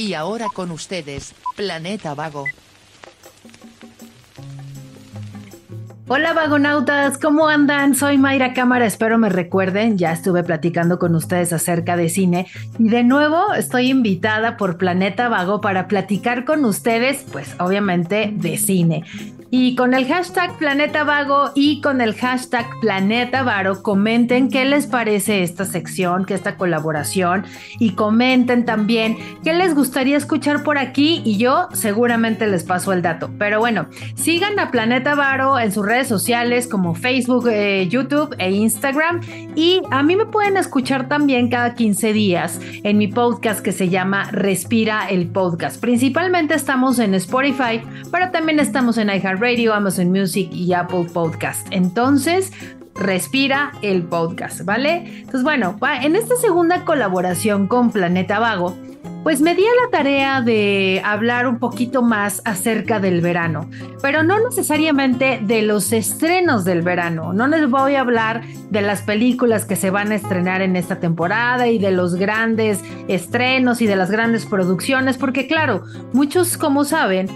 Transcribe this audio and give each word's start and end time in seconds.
Y 0.00 0.14
ahora 0.14 0.46
con 0.50 0.70
ustedes, 0.70 1.34
Planeta 1.56 2.14
Vago. 2.14 2.46
Hola 6.08 6.32
vagonautas, 6.32 7.18
¿cómo 7.18 7.48
andan? 7.48 7.94
Soy 7.94 8.16
Mayra 8.16 8.54
Cámara, 8.54 8.86
espero 8.86 9.18
me 9.18 9.28
recuerden, 9.28 9.98
ya 9.98 10.12
estuve 10.12 10.42
platicando 10.42 10.98
con 10.98 11.14
ustedes 11.14 11.52
acerca 11.52 11.98
de 11.98 12.08
cine 12.08 12.46
y 12.78 12.88
de 12.88 13.04
nuevo 13.04 13.52
estoy 13.52 13.90
invitada 13.90 14.56
por 14.56 14.78
Planeta 14.78 15.28
Vago 15.28 15.60
para 15.60 15.86
platicar 15.86 16.46
con 16.46 16.64
ustedes, 16.64 17.26
pues 17.30 17.54
obviamente 17.60 18.32
de 18.34 18.56
cine. 18.56 19.04
Y 19.52 19.74
con 19.74 19.94
el 19.94 20.06
hashtag 20.06 20.56
Planeta 20.58 21.02
Vago 21.02 21.50
y 21.56 21.80
con 21.80 22.00
el 22.00 22.14
hashtag 22.14 22.66
Planeta 22.80 23.42
Varo, 23.42 23.82
comenten 23.82 24.48
qué 24.48 24.64
les 24.64 24.86
parece 24.86 25.42
esta 25.42 25.64
sección, 25.64 26.24
que 26.24 26.34
esta 26.34 26.56
colaboración. 26.56 27.44
Y 27.80 27.92
comenten 27.92 28.64
también 28.64 29.16
qué 29.42 29.52
les 29.52 29.74
gustaría 29.74 30.16
escuchar 30.16 30.62
por 30.62 30.78
aquí. 30.78 31.20
Y 31.24 31.36
yo 31.36 31.66
seguramente 31.72 32.46
les 32.46 32.62
paso 32.62 32.92
el 32.92 33.02
dato. 33.02 33.28
Pero 33.38 33.58
bueno, 33.58 33.88
sigan 34.14 34.56
a 34.60 34.70
Planeta 34.70 35.16
Varo 35.16 35.58
en 35.58 35.72
sus 35.72 35.84
redes 35.84 36.06
sociales 36.06 36.68
como 36.68 36.94
Facebook, 36.94 37.48
eh, 37.48 37.88
YouTube 37.88 38.36
e 38.38 38.52
Instagram. 38.52 39.20
Y 39.56 39.82
a 39.90 40.04
mí 40.04 40.14
me 40.14 40.26
pueden 40.26 40.56
escuchar 40.58 41.08
también 41.08 41.48
cada 41.48 41.74
15 41.74 42.12
días 42.12 42.60
en 42.84 42.98
mi 42.98 43.08
podcast 43.08 43.60
que 43.60 43.72
se 43.72 43.88
llama 43.88 44.30
Respira 44.30 45.08
el 45.08 45.26
Podcast. 45.26 45.80
Principalmente 45.80 46.54
estamos 46.54 47.00
en 47.00 47.14
Spotify, 47.14 47.82
pero 48.12 48.30
también 48.30 48.60
estamos 48.60 48.96
en 48.96 49.08
iHeart 49.08 49.39
Radio, 49.40 49.74
Amazon 49.74 50.10
Music 50.10 50.50
y 50.52 50.72
Apple 50.72 51.06
Podcast. 51.12 51.66
Entonces, 51.70 52.52
respira 52.94 53.72
el 53.82 54.02
podcast, 54.02 54.64
¿vale? 54.64 55.20
Entonces, 55.20 55.42
bueno, 55.42 55.78
en 56.02 56.16
esta 56.16 56.36
segunda 56.36 56.84
colaboración 56.84 57.66
con 57.66 57.90
Planeta 57.90 58.38
Vago, 58.38 58.76
pues 59.22 59.40
me 59.42 59.54
di 59.54 59.62
a 59.64 59.84
la 59.84 59.90
tarea 59.90 60.40
de 60.40 61.02
hablar 61.04 61.46
un 61.46 61.58
poquito 61.58 62.02
más 62.02 62.40
acerca 62.46 63.00
del 63.00 63.20
verano, 63.20 63.68
pero 64.00 64.22
no 64.22 64.38
necesariamente 64.40 65.40
de 65.42 65.62
los 65.62 65.92
estrenos 65.92 66.64
del 66.64 66.80
verano. 66.80 67.34
No 67.34 67.46
les 67.46 67.68
voy 67.68 67.96
a 67.96 68.00
hablar 68.00 68.42
de 68.70 68.80
las 68.80 69.02
películas 69.02 69.66
que 69.66 69.76
se 69.76 69.90
van 69.90 70.12
a 70.12 70.14
estrenar 70.14 70.62
en 70.62 70.74
esta 70.74 71.00
temporada 71.00 71.68
y 71.68 71.78
de 71.78 71.90
los 71.90 72.14
grandes 72.14 72.80
estrenos 73.08 73.82
y 73.82 73.86
de 73.86 73.96
las 73.96 74.10
grandes 74.10 74.46
producciones, 74.46 75.18
porque 75.18 75.46
claro, 75.46 75.84
muchos 76.14 76.56
como 76.56 76.84
saben, 76.84 77.28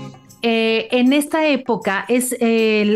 eh, 0.47 0.89
en 0.91 1.13
esta 1.13 1.47
época 1.47 2.05
es 2.09 2.37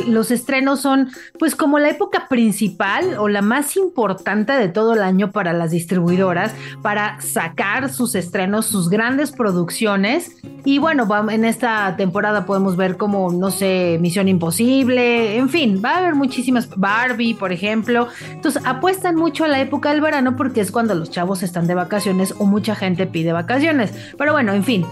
los 0.07 0.31
estrenos 0.31 0.81
son 0.81 1.11
pues 1.39 1.55
como 1.55 1.79
la 1.79 1.89
época 1.89 2.29
principal 2.29 3.17
o 3.19 3.29
la 3.29 3.43
más 3.43 3.77
importante 3.77 4.53
de 4.53 4.69
todo 4.69 4.95
el 4.95 5.03
año 5.03 5.33
para 5.33 5.53
las 5.53 5.71
distribuidoras 5.71 6.55
para 6.83 7.21
sacar 7.21 7.89
sus 7.91 8.15
estrenos, 8.15 8.67
sus 8.67 8.91
grandes 8.91 9.33
producciones 9.33 10.37
y 10.65 10.79
bueno, 10.79 11.09
en 11.31 11.45
esta 11.45 11.97
temporada 11.97 12.45
podemos 12.45 12.77
ver 12.77 12.97
como 12.97 13.33
no 13.33 13.51
sé, 13.51 13.99
Misión 14.01 14.29
Imposible, 14.29 15.37
en 15.37 15.49
fin, 15.49 15.81
va 15.83 15.93
a 15.93 15.99
haber 15.99 16.15
muchísimas 16.15 16.69
Barbie, 16.77 17.35
por 17.35 17.53
ejemplo. 17.53 18.09
Entonces, 18.31 18.63
apuestan 18.65 19.17
mucho 19.17 19.45
a 19.45 19.49
la 19.49 19.61
época 19.61 19.91
del 19.91 20.01
verano 20.01 20.37
porque 20.37 20.61
es 20.61 20.71
cuando 20.71 20.95
los 20.95 21.11
chavos 21.11 21.43
están 21.43 21.67
de 21.67 21.75
vacaciones 21.75 22.35
o 22.39 22.45
mucha 22.45 22.75
gente 22.75 23.07
pide 23.07 23.33
vacaciones. 23.33 23.93
Pero 24.17 24.33
bueno, 24.33 24.53
en 24.53 24.65
fin. 24.65 24.85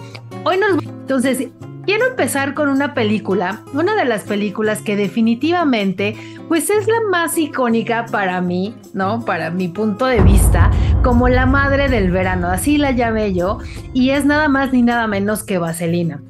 Hoy 0.45 0.59
nos 0.59 0.83
entonces 0.83 1.49
Quiero 1.87 2.05
empezar 2.09 2.55
con 2.55 2.69
una 2.69 2.95
película, 2.95 3.61
una 3.73 3.95
de 3.95 4.05
las 4.05 4.25
películas 4.25 4.83
que 4.83 4.97
definitivamente 4.97 6.17
pues 6.49 6.69
es 6.69 6.89
la 6.89 7.01
más 7.13 7.39
icónica 7.39 8.07
para 8.07 8.41
mí, 8.41 8.75
¿no? 8.93 9.25
Para 9.25 9.53
mi 9.53 9.69
punto 9.69 10.07
de 10.07 10.21
vista, 10.21 10.73
como 11.05 11.29
la 11.29 11.47
madre 11.47 11.89
del 11.89 12.11
verano, 12.11 12.49
así 12.49 12.77
la 12.77 12.91
llamé 12.91 13.35
yo, 13.35 13.59
y 13.93 14.11
es 14.11 14.25
nada 14.25 14.49
más 14.49 14.73
ni 14.73 14.83
nada 14.83 15.07
menos 15.07 15.45
que 15.45 15.59
Vaselina. 15.59 16.23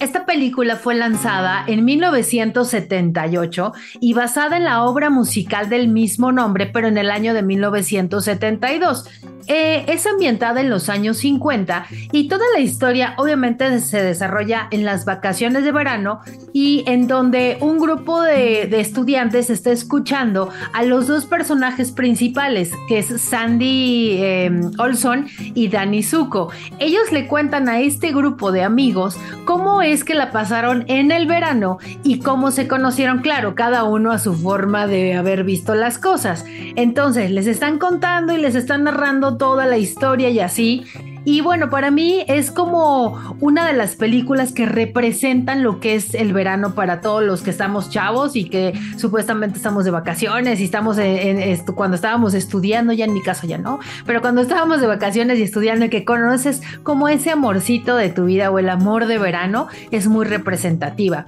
Esta 0.00 0.26
película 0.26 0.76
fue 0.76 0.96
lanzada 0.96 1.64
en 1.66 1.84
1978 1.84 3.72
y 4.00 4.12
basada 4.12 4.56
en 4.56 4.64
la 4.64 4.82
obra 4.84 5.08
musical 5.08 5.68
del 5.68 5.88
mismo 5.88 6.32
nombre, 6.32 6.66
pero 6.66 6.88
en 6.88 6.98
el 6.98 7.10
año 7.10 7.32
de 7.32 7.42
1972. 7.42 9.08
Eh, 9.46 9.84
es 9.88 10.06
ambientada 10.06 10.62
en 10.62 10.70
los 10.70 10.88
años 10.88 11.18
50 11.18 11.86
y 12.12 12.28
toda 12.28 12.44
la 12.54 12.60
historia 12.60 13.14
obviamente 13.18 13.78
se 13.80 14.02
desarrolla 14.02 14.68
en 14.70 14.86
las 14.86 15.04
vacaciones 15.04 15.64
de 15.64 15.72
verano 15.72 16.20
y 16.54 16.82
en 16.86 17.06
donde 17.06 17.58
un 17.60 17.78
grupo 17.78 18.22
de, 18.22 18.62
estudiantes 18.80 19.50
está 19.50 19.70
escuchando 19.70 20.48
a 20.72 20.82
los 20.82 21.06
dos 21.06 21.26
personajes 21.26 21.92
principales, 21.92 22.70
que 22.88 22.98
es 22.98 23.20
Sandy 23.20 24.16
em, 24.22 24.70
Olson 24.78 25.26
y 25.36 25.68
Danny 25.68 26.02
Zuko. 26.02 26.50
Ellos 26.78 27.12
le 27.12 27.26
cuentan 27.26 27.68
a 27.68 27.80
este 27.80 28.12
grupo 28.12 28.50
de 28.50 28.62
amigos 28.62 29.18
cómo 29.44 29.82
es 29.92 30.04
que 30.04 30.14
la 30.14 30.32
pasaron 30.32 30.84
en 30.88 31.10
el 31.10 31.26
verano 31.26 31.78
y 32.02 32.18
cómo 32.20 32.50
se 32.50 32.66
conocieron, 32.68 33.20
claro, 33.20 33.54
cada 33.54 33.84
uno 33.84 34.12
a 34.12 34.18
su 34.18 34.34
forma 34.34 34.86
de 34.86 35.14
haber 35.14 35.44
visto 35.44 35.74
las 35.74 35.98
cosas. 35.98 36.44
Entonces 36.48 37.30
les 37.30 37.46
están 37.46 37.78
contando 37.78 38.32
y 38.32 38.38
les 38.38 38.54
están 38.54 38.84
narrando 38.84 39.36
toda 39.36 39.66
la 39.66 39.78
historia 39.78 40.30
y 40.30 40.40
así. 40.40 40.86
Y 41.24 41.40
bueno, 41.40 41.70
para 41.70 41.90
mí 41.90 42.24
es 42.28 42.50
como 42.50 43.36
una 43.40 43.66
de 43.66 43.72
las 43.72 43.96
películas 43.96 44.52
que 44.52 44.66
representan 44.66 45.62
lo 45.62 45.80
que 45.80 45.94
es 45.94 46.14
el 46.14 46.34
verano 46.34 46.74
para 46.74 47.00
todos 47.00 47.22
los 47.22 47.40
que 47.40 47.50
estamos 47.50 47.88
chavos 47.88 48.36
y 48.36 48.44
que 48.44 48.74
supuestamente 48.98 49.56
estamos 49.56 49.86
de 49.86 49.90
vacaciones 49.90 50.60
y 50.60 50.64
estamos 50.64 50.98
en, 50.98 51.38
esto, 51.38 51.74
cuando 51.74 51.94
estábamos 51.94 52.34
estudiando, 52.34 52.92
ya 52.92 53.06
en 53.06 53.14
mi 53.14 53.22
caso 53.22 53.46
ya 53.46 53.56
no, 53.56 53.78
pero 54.04 54.20
cuando 54.20 54.42
estábamos 54.42 54.82
de 54.82 54.86
vacaciones 54.86 55.38
y 55.38 55.42
estudiando 55.42 55.88
que 55.88 56.04
conoces 56.04 56.60
como 56.82 57.08
ese 57.08 57.30
amorcito 57.30 57.96
de 57.96 58.10
tu 58.10 58.26
vida 58.26 58.50
o 58.50 58.58
el 58.58 58.68
amor 58.68 59.06
de 59.06 59.18
verano 59.18 59.68
es 59.90 60.08
muy 60.08 60.26
representativa. 60.26 61.24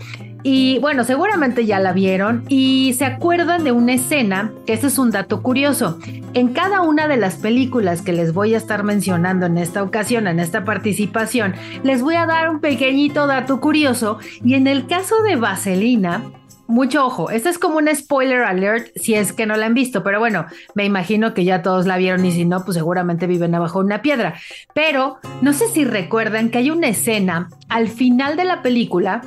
Y 0.49 0.79
bueno, 0.79 1.03
seguramente 1.03 1.67
ya 1.67 1.81
la 1.81 1.93
vieron 1.93 2.45
y 2.49 2.95
se 2.97 3.05
acuerdan 3.05 3.65
de 3.65 3.73
una 3.73 3.95
escena, 3.95 4.53
que 4.65 4.75
es 4.75 4.97
un 4.97 5.11
dato 5.11 5.43
curioso. 5.43 5.99
En 6.35 6.53
cada 6.53 6.83
una 6.83 7.09
de 7.09 7.17
las 7.17 7.35
películas 7.35 8.01
que 8.01 8.13
les 8.13 8.33
voy 8.33 8.55
a 8.55 8.59
estar 8.59 8.85
mencionando 8.85 9.47
en 9.47 9.59
esta 9.59 9.83
ocasión, 9.83 10.29
en 10.29 10.39
esta 10.39 10.65
participación, 10.65 11.57
les 11.83 12.01
voy 12.01 12.15
a 12.15 12.27
dar 12.27 12.49
un 12.49 12.61
pequeñito 12.61 13.27
dato 13.27 13.61
curioso. 13.61 14.21
Y 14.45 14.55
en 14.55 14.69
el 14.69 14.87
caso 14.87 15.21
de 15.25 15.35
Vaselina, 15.35 16.23
mucho 16.69 17.05
ojo, 17.05 17.31
este 17.31 17.49
es 17.49 17.59
como 17.59 17.79
un 17.79 17.93
spoiler 17.93 18.45
alert 18.45 18.87
si 18.95 19.15
es 19.15 19.33
que 19.33 19.47
no 19.47 19.57
la 19.57 19.67
han 19.67 19.75
visto, 19.75 20.05
pero 20.05 20.21
bueno, 20.21 20.47
me 20.77 20.85
imagino 20.85 21.35
que 21.35 21.45
ya 21.45 21.63
todos 21.63 21.87
la 21.87 21.97
vieron 21.97 22.25
y 22.25 22.31
si 22.31 22.45
no, 22.45 22.65
pues 22.65 22.77
seguramente 22.77 23.27
viven 23.27 23.57
abajo 23.57 23.81
de 23.81 23.87
una 23.87 24.01
piedra. 24.01 24.35
Pero 24.75 25.19
no 25.43 25.53
sé 25.53 25.67
si 25.67 25.85
recuerdan 25.85 26.51
que 26.51 26.59
hay 26.59 26.71
una 26.71 26.87
escena 26.87 27.49
al 27.69 27.89
final 27.89 28.37
de 28.37 28.45
la 28.45 28.63
película 28.63 29.23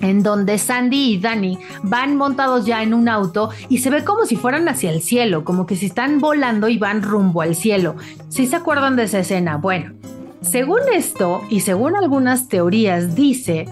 en 0.00 0.22
donde 0.22 0.58
Sandy 0.58 1.14
y 1.14 1.18
Danny 1.18 1.58
van 1.82 2.16
montados 2.16 2.66
ya 2.66 2.82
en 2.82 2.94
un 2.94 3.08
auto 3.08 3.50
y 3.68 3.78
se 3.78 3.90
ve 3.90 4.04
como 4.04 4.26
si 4.26 4.36
fueran 4.36 4.68
hacia 4.68 4.90
el 4.90 5.02
cielo, 5.02 5.44
como 5.44 5.66
que 5.66 5.76
se 5.76 5.86
están 5.86 6.20
volando 6.20 6.68
y 6.68 6.78
van 6.78 7.02
rumbo 7.02 7.42
al 7.42 7.54
cielo. 7.54 7.96
¿Sí 8.28 8.46
se 8.46 8.56
acuerdan 8.56 8.96
de 8.96 9.04
esa 9.04 9.20
escena? 9.20 9.56
Bueno, 9.56 9.92
según 10.40 10.80
esto 10.94 11.42
y 11.50 11.60
según 11.60 11.96
algunas 11.96 12.48
teorías 12.48 13.14
dice 13.14 13.66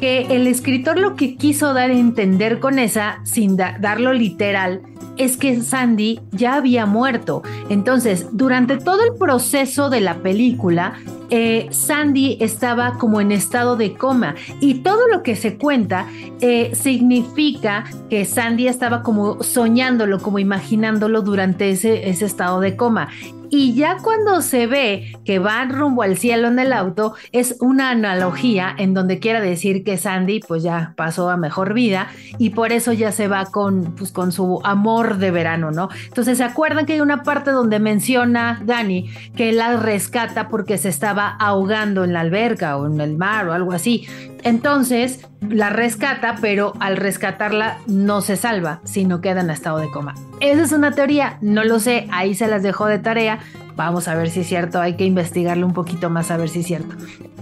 que 0.00 0.22
el 0.30 0.46
escritor 0.46 0.98
lo 0.98 1.14
que 1.14 1.36
quiso 1.36 1.74
dar 1.74 1.90
a 1.90 1.94
entender 1.94 2.58
con 2.58 2.78
esa, 2.78 3.20
sin 3.24 3.56
darlo 3.56 4.12
literal, 4.12 4.82
es 5.18 5.36
que 5.36 5.60
Sandy 5.60 6.20
ya 6.32 6.54
había 6.54 6.86
muerto. 6.86 7.42
Entonces, 7.68 8.28
durante 8.32 8.78
todo 8.78 9.02
el 9.04 9.18
proceso 9.18 9.90
de 9.90 10.00
la 10.00 10.22
película, 10.22 10.94
eh, 11.30 11.68
Sandy 11.70 12.38
estaba 12.40 12.98
como 12.98 13.20
en 13.20 13.32
estado 13.32 13.76
de 13.76 13.94
coma 13.94 14.34
y 14.60 14.80
todo 14.80 15.08
lo 15.08 15.22
que 15.22 15.36
se 15.36 15.56
cuenta 15.56 16.06
eh, 16.40 16.74
significa 16.74 17.84
que 18.08 18.24
Sandy 18.24 18.68
estaba 18.68 19.02
como 19.02 19.42
soñándolo, 19.42 20.20
como 20.20 20.38
imaginándolo 20.38 21.22
durante 21.22 21.70
ese, 21.70 22.08
ese 22.08 22.26
estado 22.26 22.60
de 22.60 22.76
coma. 22.76 23.08
Y 23.50 23.74
ya 23.74 23.96
cuando 24.00 24.42
se 24.42 24.68
ve 24.68 25.12
que 25.24 25.40
van 25.40 25.70
rumbo 25.70 26.02
al 26.02 26.16
cielo 26.16 26.48
en 26.48 26.60
el 26.60 26.72
auto, 26.72 27.14
es 27.32 27.56
una 27.60 27.90
analogía 27.90 28.72
en 28.78 28.94
donde 28.94 29.18
quiere 29.18 29.40
decir 29.40 29.82
que 29.82 29.96
Sandy 29.96 30.40
pues 30.46 30.62
ya 30.62 30.94
pasó 30.96 31.28
a 31.30 31.36
mejor 31.36 31.74
vida 31.74 32.08
y 32.38 32.50
por 32.50 32.70
eso 32.70 32.92
ya 32.92 33.10
se 33.10 33.26
va 33.26 33.46
con, 33.46 33.96
pues, 33.96 34.12
con 34.12 34.30
su 34.30 34.60
amor 34.62 35.18
de 35.18 35.32
verano, 35.32 35.72
¿no? 35.72 35.88
Entonces 36.06 36.38
se 36.38 36.44
acuerdan 36.44 36.86
que 36.86 36.92
hay 36.94 37.00
una 37.00 37.24
parte 37.24 37.50
donde 37.50 37.80
menciona 37.80 38.62
Dani 38.64 39.10
que 39.34 39.52
la 39.52 39.76
rescata 39.76 40.48
porque 40.48 40.78
se 40.78 40.88
estaba 40.88 41.28
ahogando 41.28 42.04
en 42.04 42.12
la 42.12 42.20
alberca 42.20 42.76
o 42.76 42.86
en 42.86 43.00
el 43.00 43.16
mar 43.16 43.48
o 43.48 43.52
algo 43.52 43.72
así. 43.72 44.06
Entonces 44.44 45.26
la 45.48 45.70
rescata, 45.70 46.36
pero 46.40 46.72
al 46.80 46.96
rescatarla 46.96 47.78
no 47.86 48.20
se 48.20 48.36
salva, 48.36 48.80
sino 48.84 49.20
queda 49.20 49.40
en 49.40 49.50
estado 49.50 49.78
de 49.78 49.90
coma. 49.90 50.14
Esa 50.40 50.62
es 50.62 50.72
una 50.72 50.92
teoría, 50.92 51.38
no 51.40 51.64
lo 51.64 51.80
sé, 51.80 52.06
ahí 52.12 52.34
se 52.34 52.46
las 52.46 52.62
dejo 52.62 52.86
de 52.86 52.98
tarea. 52.98 53.40
Vamos 53.76 54.08
a 54.08 54.14
ver 54.14 54.30
si 54.30 54.40
es 54.40 54.46
cierto, 54.46 54.80
hay 54.80 54.96
que 54.96 55.04
investigarlo 55.04 55.66
un 55.66 55.72
poquito 55.72 56.10
más 56.10 56.30
a 56.30 56.36
ver 56.36 56.48
si 56.48 56.60
es 56.60 56.66
cierto. 56.66 56.94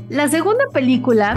La 0.09 0.29
segunda 0.29 0.65
película 0.73 1.35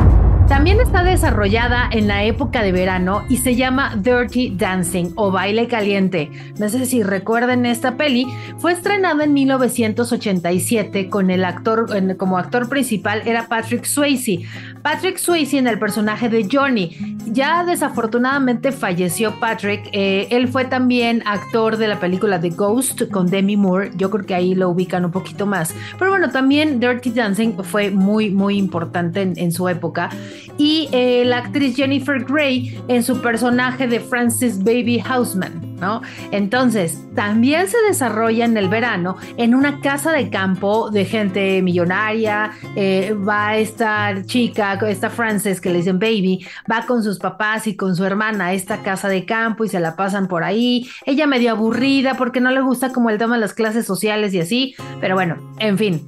También 0.48 0.82
está 0.82 1.04
desarrollada 1.04 1.90
en 1.92 2.08
la 2.08 2.24
época 2.24 2.62
de 2.62 2.72
verano 2.72 3.24
y 3.30 3.38
se 3.38 3.56
llama 3.56 3.96
Dirty 3.96 4.54
Dancing 4.56 5.12
o 5.16 5.32
Baile 5.32 5.68
Caliente. 5.68 6.30
No 6.60 6.68
sé 6.68 6.86
si 6.86 7.04
recuerden 7.04 7.66
esta 7.66 7.96
peli. 7.96 8.28
Fue 8.58 8.74
estrenada 8.74 9.24
en 9.24 9.34
1987 9.34 11.10
con 11.10 11.32
el 11.32 11.46
actor, 11.46 11.88
como 12.18 12.38
actor 12.38 12.68
principal 12.68 13.22
era 13.26 13.48
Patrick 13.48 13.86
Swayze. 13.86 14.42
Patrick 14.82 15.18
Swayze 15.18 15.58
en 15.58 15.68
el 15.68 15.80
personaje 15.80 16.28
de 16.28 16.48
Johnny. 16.52 17.18
Ya 17.28 17.64
desafortunadamente 17.64 18.72
falleció 18.72 19.40
Patrick. 19.40 19.90
Eh, 19.94 20.28
él 20.32 20.48
fue 20.48 20.66
también 20.66 21.24
actor 21.26 21.78
de 21.78 21.88
la 21.88 22.00
película 22.00 22.42
The 22.42 22.50
Ghost 22.50 23.10
con 23.10 23.28
Demi 23.28 23.56
Moore. 23.56 23.92
Yo 23.96 24.10
creo 24.10 24.26
que 24.26 24.36
ahí 24.36 24.54
lo 24.54 24.70
ubican 24.70 25.06
un 25.06 25.12
poquito 25.12 25.46
más. 25.46 25.74
Pero 25.98 26.12
bueno, 26.12 26.30
también 26.30 26.80
Dirty 26.80 27.12
Dancing 27.12 27.54
fue 27.64 27.92
muy, 27.92 28.32
muy 28.32 28.58
importante 28.58 29.22
en 29.22 29.52
su 29.52 29.70
época 29.70 30.10
y 30.58 30.90
eh, 30.92 31.24
la 31.26 31.40
actriz 31.40 31.76
Jennifer 31.76 32.24
Grey 32.24 32.80
en 32.88 33.04
su 33.04 33.22
personaje 33.22 33.88
de 33.88 34.00
Francis 34.00 34.64
Baby 34.64 35.00
Houseman, 35.00 35.76
¿no? 35.80 36.02
Entonces, 36.32 37.00
también 37.16 37.68
se 37.68 37.78
desarrolla 37.88 38.46
en 38.46 38.56
el 38.58 38.70
verano 38.70 39.18
en 39.38 39.56
una 39.56 39.80
casa 39.82 40.12
de 40.12 40.30
campo 40.30 40.90
de 40.90 41.06
gente 41.06 41.62
millonaria, 41.62 42.52
eh, 42.76 43.14
va 43.14 43.58
esta 43.58 44.24
chica, 44.26 44.80
esta 44.88 45.10
Frances 45.10 45.60
que 45.60 45.70
le 45.70 45.78
dicen 45.78 46.00
Baby, 46.00 46.46
va 46.72 46.86
con 46.86 47.04
sus 47.04 47.20
papás 47.20 47.68
y 47.68 47.76
con 47.76 47.96
su 47.96 48.06
hermana 48.06 48.48
a 48.48 48.54
esta 48.54 48.82
casa 48.84 49.10
de 49.10 49.26
campo 49.26 49.66
y 49.66 49.70
se 49.70 49.80
la 49.80 49.96
pasan 49.96 50.28
por 50.28 50.44
ahí, 50.44 50.88
ella 51.06 51.28
medio 51.28 51.52
aburrida 51.52 52.16
porque 52.16 52.42
no 52.42 52.52
le 52.52 52.62
gusta 52.62 52.92
como 52.92 53.10
el 53.10 53.18
tema 53.18 53.36
de 53.36 53.42
las 53.42 53.54
clases 53.54 53.86
sociales 53.86 54.34
y 54.34 54.40
así, 54.40 54.76
pero 55.00 55.16
bueno, 55.16 55.38
en 55.60 55.78
fin. 55.78 56.02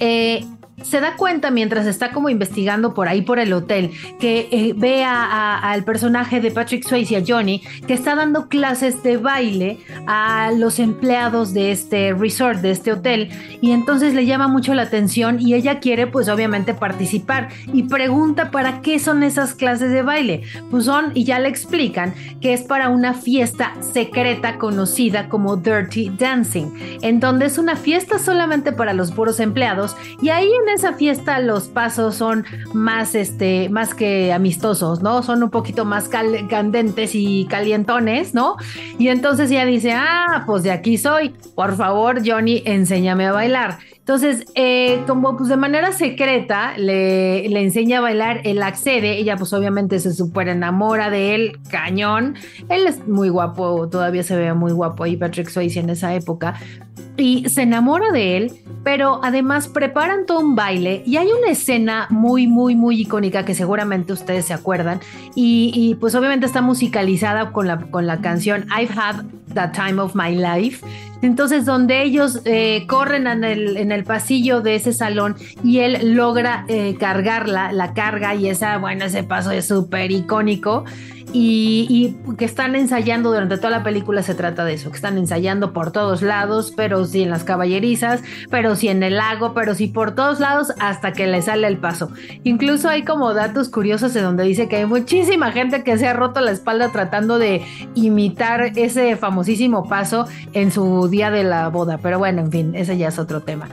Eh, 0.00 0.44
se 0.82 1.00
da 1.00 1.16
cuenta 1.16 1.50
mientras 1.50 1.86
está 1.86 2.12
como 2.12 2.28
investigando 2.28 2.94
por 2.94 3.08
ahí 3.08 3.22
por 3.22 3.38
el 3.38 3.52
hotel 3.52 3.90
que 4.20 4.48
eh, 4.50 4.74
ve 4.76 5.04
al 5.04 5.84
personaje 5.84 6.40
de 6.40 6.50
Patrick 6.50 6.86
Swayze, 6.86 7.16
a 7.16 7.22
Johnny, 7.26 7.62
que 7.86 7.94
está 7.94 8.14
dando 8.14 8.48
clases 8.48 9.02
de 9.02 9.16
baile 9.16 9.78
a 10.06 10.50
los 10.56 10.78
empleados 10.78 11.52
de 11.52 11.72
este 11.72 12.12
resort, 12.14 12.60
de 12.60 12.70
este 12.70 12.92
hotel, 12.92 13.30
y 13.60 13.72
entonces 13.72 14.14
le 14.14 14.26
llama 14.26 14.48
mucho 14.48 14.74
la 14.74 14.82
atención 14.82 15.38
y 15.40 15.54
ella 15.54 15.80
quiere 15.80 16.06
pues 16.06 16.28
obviamente 16.28 16.74
participar 16.74 17.48
y 17.72 17.84
pregunta 17.84 18.50
para 18.50 18.80
qué 18.80 18.98
son 18.98 19.22
esas 19.22 19.54
clases 19.54 19.90
de 19.90 20.02
baile. 20.02 20.42
Pues 20.70 20.84
son, 20.84 21.12
y 21.14 21.24
ya 21.24 21.38
le 21.38 21.48
explican, 21.48 22.14
que 22.40 22.52
es 22.52 22.62
para 22.62 22.88
una 22.88 23.14
fiesta 23.14 23.74
secreta 23.80 24.58
conocida 24.58 25.28
como 25.28 25.56
Dirty 25.56 26.10
Dancing, 26.10 26.98
en 27.02 27.20
donde 27.20 27.46
es 27.46 27.58
una 27.58 27.76
fiesta 27.76 28.18
solamente 28.18 28.72
para 28.72 28.92
los 28.92 29.12
puros 29.12 29.40
empleados 29.40 29.96
y 30.22 30.28
ahí 30.30 30.50
en 30.50 30.67
esa 30.68 30.92
fiesta 30.92 31.38
los 31.40 31.68
pasos 31.68 32.16
son 32.16 32.44
más, 32.72 33.14
este, 33.14 33.68
más 33.68 33.94
que 33.94 34.32
amistosos, 34.32 35.02
¿no? 35.02 35.22
Son 35.22 35.42
un 35.42 35.50
poquito 35.50 35.84
más 35.84 36.08
candentes 36.08 37.14
y 37.14 37.46
calientones, 37.46 38.34
¿no? 38.34 38.56
Y 38.98 39.08
entonces 39.08 39.50
ella 39.50 39.64
dice, 39.64 39.92
ah, 39.92 40.44
pues 40.46 40.62
de 40.62 40.70
aquí 40.70 40.98
soy, 40.98 41.34
por 41.54 41.76
favor, 41.76 42.20
Johnny, 42.24 42.62
enséñame 42.64 43.26
a 43.26 43.32
bailar. 43.32 43.78
Entonces, 44.08 44.46
eh, 44.54 45.02
como 45.06 45.36
pues 45.36 45.50
de 45.50 45.58
manera 45.58 45.92
secreta 45.92 46.78
le, 46.78 47.46
le, 47.46 47.60
enseña 47.60 47.98
a 47.98 48.00
bailar, 48.00 48.40
él 48.44 48.62
accede, 48.62 49.18
ella 49.18 49.36
pues 49.36 49.52
obviamente 49.52 49.98
se 49.98 50.14
super 50.14 50.48
enamora 50.48 51.10
de 51.10 51.34
él, 51.34 51.58
cañón. 51.68 52.34
Él 52.70 52.86
es 52.86 53.06
muy 53.06 53.28
guapo, 53.28 53.86
todavía 53.90 54.22
se 54.22 54.34
ve 54.34 54.54
muy 54.54 54.72
guapo 54.72 55.04
ahí 55.04 55.18
Patrick 55.18 55.50
Swayze 55.50 55.80
en 55.80 55.90
esa 55.90 56.14
época. 56.14 56.54
Y 57.18 57.50
se 57.50 57.62
enamora 57.62 58.10
de 58.10 58.38
él, 58.38 58.52
pero 58.82 59.20
además 59.22 59.68
preparan 59.68 60.24
todo 60.24 60.40
un 60.40 60.54
baile 60.56 61.02
y 61.04 61.18
hay 61.18 61.26
una 61.26 61.50
escena 61.50 62.06
muy, 62.08 62.46
muy, 62.46 62.76
muy 62.76 63.02
icónica 63.02 63.44
que 63.44 63.54
seguramente 63.54 64.14
ustedes 64.14 64.46
se 64.46 64.54
acuerdan 64.54 65.00
y, 65.34 65.70
y 65.74 65.96
pues 65.96 66.14
obviamente 66.14 66.46
está 66.46 66.62
musicalizada 66.62 67.52
con 67.52 67.66
la, 67.66 67.78
con 67.90 68.06
la 68.06 68.22
canción 68.22 68.66
I've 68.70 68.94
Had 68.96 69.26
the 69.52 69.68
Time 69.76 70.00
of 70.00 70.14
My 70.14 70.34
Life 70.34 70.86
entonces, 71.20 71.64
donde 71.64 72.02
ellos 72.02 72.40
eh, 72.44 72.84
corren 72.86 73.26
en 73.26 73.42
el, 73.42 73.76
en 73.76 73.90
el, 73.90 73.97
pasillo 74.04 74.60
de 74.60 74.74
ese 74.74 74.92
salón 74.92 75.36
y 75.62 75.78
él 75.80 76.14
logra 76.14 76.64
eh, 76.68 76.96
cargarla, 76.98 77.72
la 77.72 77.94
carga 77.94 78.34
y 78.34 78.48
esa, 78.48 78.78
bueno, 78.78 79.04
ese 79.04 79.24
paso 79.24 79.50
es 79.50 79.66
súper 79.66 80.10
icónico 80.10 80.84
y, 81.32 82.16
que 82.36 82.44
están 82.44 82.76
ensayando 82.76 83.30
durante 83.30 83.56
toda 83.56 83.70
la 83.70 83.82
película 83.82 84.22
se 84.22 84.34
trata 84.34 84.64
de 84.64 84.74
eso, 84.74 84.90
que 84.90 84.96
están 84.96 85.18
ensayando 85.18 85.72
por 85.72 85.90
todos 85.90 86.22
lados, 86.22 86.72
pero 86.76 87.04
sí 87.04 87.22
en 87.22 87.30
las 87.30 87.44
caballerizas, 87.44 88.22
pero 88.50 88.76
sí 88.76 88.88
en 88.88 89.02
el 89.02 89.16
lago, 89.16 89.54
pero 89.54 89.74
sí 89.74 89.88
por 89.88 90.14
todos 90.14 90.40
lados 90.40 90.72
hasta 90.78 91.12
que 91.12 91.26
le 91.26 91.42
sale 91.42 91.66
el 91.66 91.78
paso. 91.78 92.10
Incluso 92.44 92.88
hay 92.88 93.04
como 93.04 93.34
datos 93.34 93.68
curiosos 93.68 94.14
en 94.16 94.22
donde 94.22 94.44
dice 94.44 94.68
que 94.68 94.76
hay 94.76 94.86
muchísima 94.86 95.52
gente 95.52 95.82
que 95.82 95.98
se 95.98 96.06
ha 96.06 96.12
roto 96.12 96.40
la 96.40 96.52
espalda 96.52 96.90
tratando 96.92 97.38
de 97.38 97.62
imitar 97.94 98.72
ese 98.76 99.16
famosísimo 99.16 99.88
paso 99.88 100.26
en 100.52 100.70
su 100.70 101.08
día 101.08 101.30
de 101.30 101.44
la 101.44 101.68
boda, 101.68 101.98
pero 101.98 102.18
bueno, 102.18 102.42
en 102.42 102.52
fin, 102.52 102.74
ese 102.74 102.96
ya 102.96 103.08
es 103.08 103.18
otro 103.18 103.40
tema. 103.40 103.68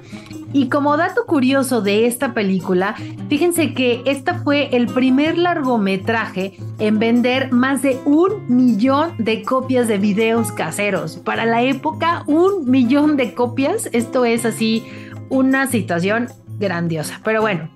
Y 0.55 0.69
como 0.69 0.95
dato 0.95 1.25
curioso 1.25 1.81
de 1.81 2.07
esta 2.07 2.33
película, 2.33 2.95
fíjense 3.27 3.73
que 3.73 4.01
esta 4.05 4.35
fue 4.35 4.69
el 4.71 4.87
primer 4.87 5.37
largometraje 5.37 6.57
en 6.79 6.97
vender 6.97 7.44
más 7.51 7.81
de 7.81 7.99
un 8.05 8.45
millón 8.47 9.13
de 9.17 9.43
copias 9.43 9.87
de 9.87 9.97
videos 9.97 10.51
caseros. 10.51 11.17
Para 11.17 11.45
la 11.45 11.63
época, 11.63 12.23
un 12.27 12.69
millón 12.69 13.17
de 13.17 13.33
copias. 13.33 13.89
Esto 13.91 14.25
es 14.25 14.45
así 14.45 14.83
una 15.29 15.67
situación 15.67 16.29
grandiosa. 16.59 17.21
Pero 17.23 17.41
bueno, 17.41 17.69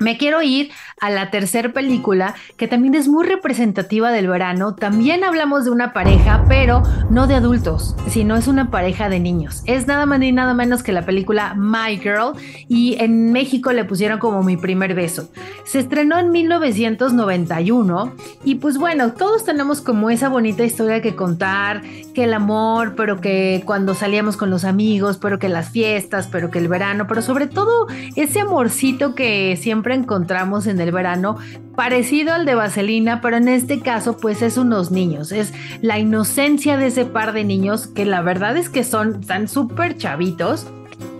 me 0.00 0.16
quiero 0.16 0.42
ir 0.42 0.70
a 1.00 1.10
la 1.10 1.30
tercera 1.30 1.72
película, 1.72 2.34
que 2.56 2.68
también 2.68 2.94
es 2.94 3.08
muy 3.08 3.26
representativa 3.26 4.10
del 4.10 4.28
verano. 4.28 4.74
También 4.74 5.24
hablamos 5.24 5.64
de 5.64 5.70
una 5.70 5.92
pareja, 5.92 6.44
pero 6.48 6.82
no 7.10 7.26
de 7.26 7.34
adultos, 7.34 7.96
sino 8.08 8.36
es 8.36 8.48
una 8.48 8.70
pareja 8.70 9.08
de 9.08 9.20
niños. 9.20 9.62
Es 9.66 9.86
nada 9.86 10.06
más 10.06 10.18
ni 10.18 10.32
nada 10.32 10.54
menos 10.54 10.82
que 10.82 10.92
la 10.92 11.06
película 11.06 11.54
My 11.54 11.98
Girl 11.98 12.32
y 12.68 12.96
en 12.98 13.32
México 13.32 13.72
le 13.72 13.84
pusieron 13.84 14.18
como 14.18 14.42
mi 14.42 14.56
primer 14.56 14.94
beso. 14.94 15.28
Se 15.64 15.78
estrenó 15.78 16.18
en 16.18 16.30
1991 16.30 18.14
y 18.44 18.56
pues 18.56 18.78
bueno, 18.78 19.12
todos 19.12 19.44
tenemos 19.44 19.80
como 19.80 20.10
esa 20.10 20.28
bonita 20.28 20.64
historia 20.64 21.00
que 21.00 21.14
contar, 21.14 21.82
que 22.14 22.24
el 22.24 22.34
amor, 22.34 22.94
pero 22.96 23.20
que 23.20 23.62
cuando 23.64 23.94
salíamos 23.94 24.36
con 24.36 24.50
los 24.50 24.64
amigos, 24.64 25.18
pero 25.18 25.38
que 25.38 25.48
las 25.48 25.70
fiestas, 25.70 26.26
pero 26.26 26.50
que 26.50 26.58
el 26.58 26.68
verano, 26.68 27.06
pero 27.06 27.22
sobre 27.22 27.46
todo 27.46 27.86
ese 28.16 28.40
amorcito 28.40 29.14
que 29.14 29.56
siempre 29.56 29.89
encontramos 29.94 30.66
en 30.66 30.80
el 30.80 30.92
verano, 30.92 31.36
parecido 31.76 32.32
al 32.32 32.44
de 32.44 32.54
Vaselina, 32.54 33.20
pero 33.20 33.36
en 33.36 33.48
este 33.48 33.80
caso 33.80 34.16
pues 34.16 34.42
es 34.42 34.56
unos 34.56 34.90
niños, 34.90 35.32
es 35.32 35.52
la 35.80 35.98
inocencia 35.98 36.76
de 36.76 36.88
ese 36.88 37.04
par 37.04 37.32
de 37.32 37.44
niños 37.44 37.86
que 37.86 38.04
la 38.04 38.22
verdad 38.22 38.56
es 38.56 38.68
que 38.68 38.84
son 38.84 39.20
tan 39.20 39.48
súper 39.48 39.96
chavitos. 39.96 40.66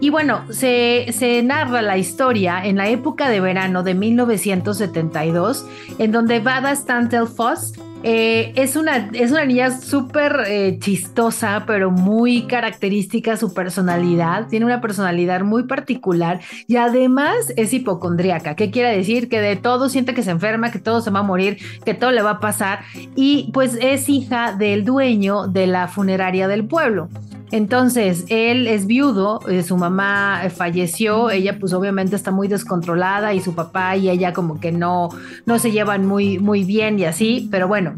Y 0.02 0.10
bueno, 0.10 0.42
se, 0.50 1.06
se, 1.12 1.42
narra 1.42 1.82
la 1.82 1.98
historia 1.98 2.64
en 2.64 2.76
la 2.76 2.88
época 2.88 3.28
de 3.28 3.40
verano 3.40 3.82
de 3.82 3.94
1972, 3.94 5.66
en 5.98 6.12
donde 6.12 6.40
Vada 6.40 6.74
Stantel 6.74 7.26
Foss 7.26 7.74
eh, 8.02 8.52
es, 8.56 8.76
una, 8.76 9.10
es 9.12 9.30
una 9.30 9.44
niña 9.44 9.78
súper 9.78 10.44
eh, 10.46 10.78
chistosa, 10.80 11.64
pero 11.66 11.90
muy 11.90 12.46
característica 12.46 13.36
su 13.36 13.52
personalidad. 13.52 14.48
Tiene 14.48 14.66
una 14.66 14.80
personalidad 14.80 15.42
muy 15.42 15.64
particular 15.64 16.40
y 16.66 16.76
además 16.76 17.52
es 17.56 17.72
hipocondríaca. 17.74 18.56
¿Qué 18.56 18.70
quiere 18.70 18.96
decir? 18.96 19.28
Que 19.28 19.40
de 19.40 19.56
todo 19.56 19.88
siente 19.88 20.14
que 20.14 20.22
se 20.22 20.30
enferma, 20.30 20.70
que 20.70 20.78
todo 20.78 21.00
se 21.02 21.10
va 21.10 21.20
a 21.20 21.24
morir, 21.24 21.58
que 21.84 21.94
todo 21.94 22.10
le 22.10 22.22
va 22.22 22.30
a 22.32 22.40
pasar. 22.40 22.80
Y 23.16 23.50
pues 23.52 23.76
es 23.80 24.08
hija 24.08 24.52
del 24.52 24.84
dueño 24.84 25.46
de 25.46 25.66
la 25.66 25.88
funeraria 25.88 26.48
del 26.48 26.66
pueblo. 26.66 27.08
Entonces, 27.52 28.24
él 28.28 28.66
es 28.66 28.86
viudo, 28.86 29.40
eh, 29.48 29.62
su 29.62 29.76
mamá 29.76 30.42
falleció, 30.54 31.30
ella 31.30 31.58
pues 31.58 31.72
obviamente 31.72 32.14
está 32.14 32.30
muy 32.30 32.48
descontrolada 32.48 33.34
y 33.34 33.40
su 33.40 33.54
papá 33.54 33.96
y 33.96 34.08
ella 34.08 34.32
como 34.32 34.60
que 34.60 34.70
no, 34.70 35.08
no 35.46 35.58
se 35.58 35.72
llevan 35.72 36.06
muy, 36.06 36.38
muy 36.38 36.64
bien 36.64 36.98
y 36.98 37.04
así, 37.04 37.48
pero 37.50 37.66
bueno. 37.66 37.94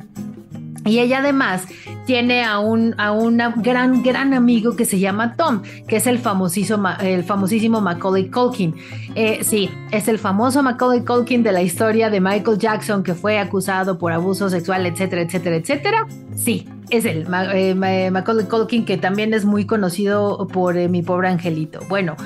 Y 0.85 0.99
ella 0.99 1.19
además 1.19 1.67
tiene 2.07 2.45
a 2.45 2.59
un 2.59 2.95
a 2.99 3.55
gran, 3.57 4.03
gran 4.03 4.35
amigo 4.35 4.75
que 4.75 4.85
se 4.85 4.99
llama 4.99 5.35
Tom, 5.37 5.63
que 5.87 5.97
es 5.97 6.07
el 6.07 6.19
famosísimo, 6.19 6.89
el 7.01 7.25
famosísimo 7.25 7.81
Macaulay 7.81 8.29
Culkin. 8.31 8.75
Eh, 9.15 9.41
sí, 9.43 9.71
es 9.91 10.09
el 10.09 10.19
famoso 10.19 10.63
Macaulay 10.63 11.05
Culkin 11.05 11.43
de 11.43 11.53
la 11.53 11.63
historia 11.63 12.11
de 12.11 12.21
Michael 12.21 12.59
Jackson 12.59 13.03
que 13.03 13.15
fue 13.15 13.39
acusado 13.39 13.99
por 13.99 14.13
abuso 14.13 14.49
sexual, 14.51 14.87
etcétera, 14.87 15.23
etcétera, 15.23 15.57
etcétera. 15.57 16.07
Sí, 16.35 16.67
es 16.91 17.05
el 17.05 17.27
eh, 17.55 18.11
Macaulay 18.11 18.47
Culkin, 18.47 18.85
que 18.85 18.99
también 18.99 19.33
es 19.35 19.45
muy 19.45 19.65
conocido 19.65 20.47
por 20.53 20.77
eh, 20.77 20.89
Mi 20.89 21.03
Pobre 21.03 21.29
Angelito. 21.29 21.81
Bueno, 21.89 22.17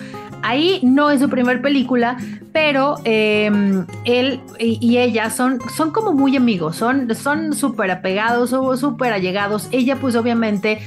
ahí 0.47 0.79
no 0.83 1.11
es 1.11 1.21
su 1.21 1.29
primer 1.29 1.61
película, 1.61 2.17
pero 2.53 2.97
em, 3.05 3.85
él 4.05 4.41
y, 4.61 4.99
ella 4.99 5.29
son, 5.29 5.59
son 5.77 5.91
como 5.91 6.13
muy 6.13 6.37
amigos, 6.37 6.77
son 6.77 7.53
súper 7.53 7.91
apegados 7.91 8.53
o 8.53 8.77
súper 8.77 9.13
allegados. 9.13 9.69
Ella 9.73 9.97
pues 9.97 10.15
obviamente 10.15 10.79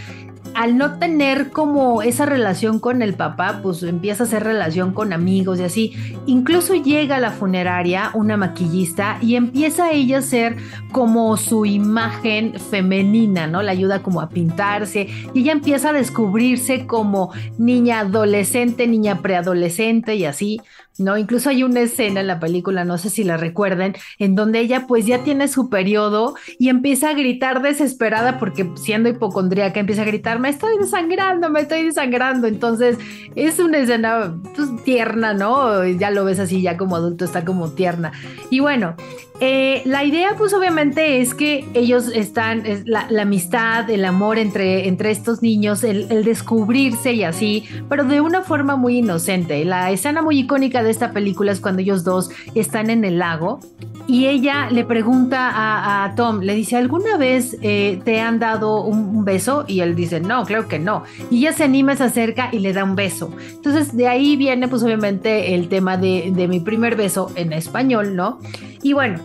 al 0.60 0.78
no 0.78 1.00
tener 1.00 1.52
como 1.52 2.02
esa 2.02 2.26
relación 2.26 2.80
con 2.80 3.02
el 3.02 3.14
papá, 3.14 3.62
pues 3.64 3.82
empieza 3.82 4.24
a 4.24 4.28
hacer 4.28 4.44
relación 4.44 4.92
con 4.92 5.14
amigos 5.14 5.58
y 5.58 5.64
así. 5.64 5.94
Incluso 6.26 6.76
llega 6.76 7.16
a 7.16 7.20
la 7.22 7.32
funeraria 7.32 8.12
una 8.14 8.36
maquillista 8.36 9.20
y 9.22 9.38
empieza 9.38 9.94
ella 9.94 10.18
a 10.18 10.22
ser 10.22 10.58
como 10.92 11.38
su 11.38 11.66
imagen 11.66 12.60
femenina, 12.60 13.48
¿no? 13.48 13.62
La 13.62 13.72
ayuda 13.72 14.04
como 14.04 14.20
a 14.20 14.28
pintarse 14.28 15.08
y 15.34 15.40
ella 15.40 15.54
empieza 15.54 15.92
a 15.92 15.94
descubrirse 15.94 16.86
como 16.86 17.32
niña 17.58 18.02
adolescente, 18.02 18.86
niña 18.86 19.22
preadolescente 19.22 20.16
y 20.16 20.26
así. 20.26 20.60
¿No? 20.98 21.18
Incluso 21.18 21.50
hay 21.50 21.64
una 21.64 21.82
escena 21.82 22.22
en 22.22 22.28
la 22.28 22.40
película, 22.40 22.86
no 22.86 22.98
sé 22.98 23.10
si 23.10 23.24
la 23.24 23.38
recuerden, 23.38 23.96
en 24.18 24.36
donde 24.36 24.60
ella 24.60 24.86
pues 24.88 25.06
ya 25.06 25.24
tiene 25.24 25.48
su 25.48 25.70
periodo 25.70 26.36
y 26.58 26.70
empieza 26.70 27.10
a 27.10 27.14
gritar 27.14 27.62
desesperada 27.62 28.40
porque 28.40 28.70
siendo 28.76 29.10
hipocondríaca 29.10 29.80
empieza 29.80 30.02
a 30.02 30.06
gritar, 30.06 30.40
me 30.40 30.50
estoy 30.50 30.78
desangrando, 30.78 31.50
me 31.50 31.62
estoy 31.62 31.84
desangrando. 31.84 32.48
Entonces 32.48 32.98
es 33.36 33.60
una 33.60 33.80
escena 33.80 34.36
pues, 34.56 34.70
tierna, 34.84 35.34
¿no? 35.34 35.86
Ya 35.88 36.12
lo 36.12 36.26
ves 36.26 36.40
así, 36.40 36.62
ya 36.62 36.78
como 36.78 36.96
adulto 36.96 37.26
está 37.26 37.46
como 37.46 37.72
tierna. 37.72 38.12
Y 38.50 38.60
bueno, 38.60 38.96
eh, 39.42 39.84
la 39.86 40.04
idea, 40.04 40.36
pues 40.38 40.54
obviamente 40.54 41.22
es 41.22 41.34
que 41.34 41.66
ellos 41.74 42.12
están, 42.14 42.64
la, 42.86 43.08
amistad, 43.22 43.90
el 43.90 44.04
amor 44.04 44.38
entre, 44.38 44.90
entre 44.90 45.12
estos 45.12 45.42
niños, 45.42 45.84
el, 45.86 46.08
descubrirse 46.26 47.14
y 47.14 47.24
así, 47.24 47.66
pero 47.88 48.04
de 48.04 48.20
una 48.20 48.42
forma 48.42 48.76
muy 48.76 48.98
inocente. 48.98 49.64
La 49.64 49.92
escena 49.92 50.22
muy 50.22 50.40
icónica 50.40 50.79
de 50.84 50.92
esta 50.92 51.12
película 51.12 51.52
es 51.52 51.60
cuando 51.60 51.82
ellos 51.82 52.04
dos 52.04 52.30
están 52.56 52.90
en 52.90 53.06
el 53.06 53.20
lago 53.20 53.60
y 54.08 54.26
ella 54.26 54.70
le 54.72 54.86
pregunta 54.86 55.52
a, 56.04 56.16
Tom, 56.16 56.40
le 56.40 56.56
dice, 56.56 56.78
¿alguna 56.78 57.16
vez 57.18 57.56
eh, 57.62 58.02
te 58.04 58.20
han 58.20 58.40
dado 58.40 58.82
un, 58.82 59.24
beso? 59.24 59.66
Y 59.68 59.82
él 59.82 59.96
dice, 59.96 60.20
no, 60.20 60.46
claro 60.46 60.68
que 60.68 60.80
no. 60.80 61.04
Y 61.30 61.40
ella 61.40 61.54
se 61.54 61.66
anima, 61.66 61.96
se 61.96 62.06
acerca 62.06 62.50
y 62.52 62.58
le 62.58 62.74
da 62.74 62.84
un 62.84 62.96
beso. 62.96 63.32
Entonces 63.52 63.96
de 63.96 64.08
ahí 64.08 64.36
viene 64.36 64.68
pues 64.68 64.82
obviamente 64.82 65.54
el 65.54 65.70
tema 65.70 65.96
de, 65.98 66.32
de 66.36 66.48
mi 66.48 66.60
primer 66.60 66.96
beso 66.96 67.32
en 67.36 67.54
español, 67.54 68.16
¿no? 68.16 68.40
Y 68.82 68.94
bueno, 68.94 69.20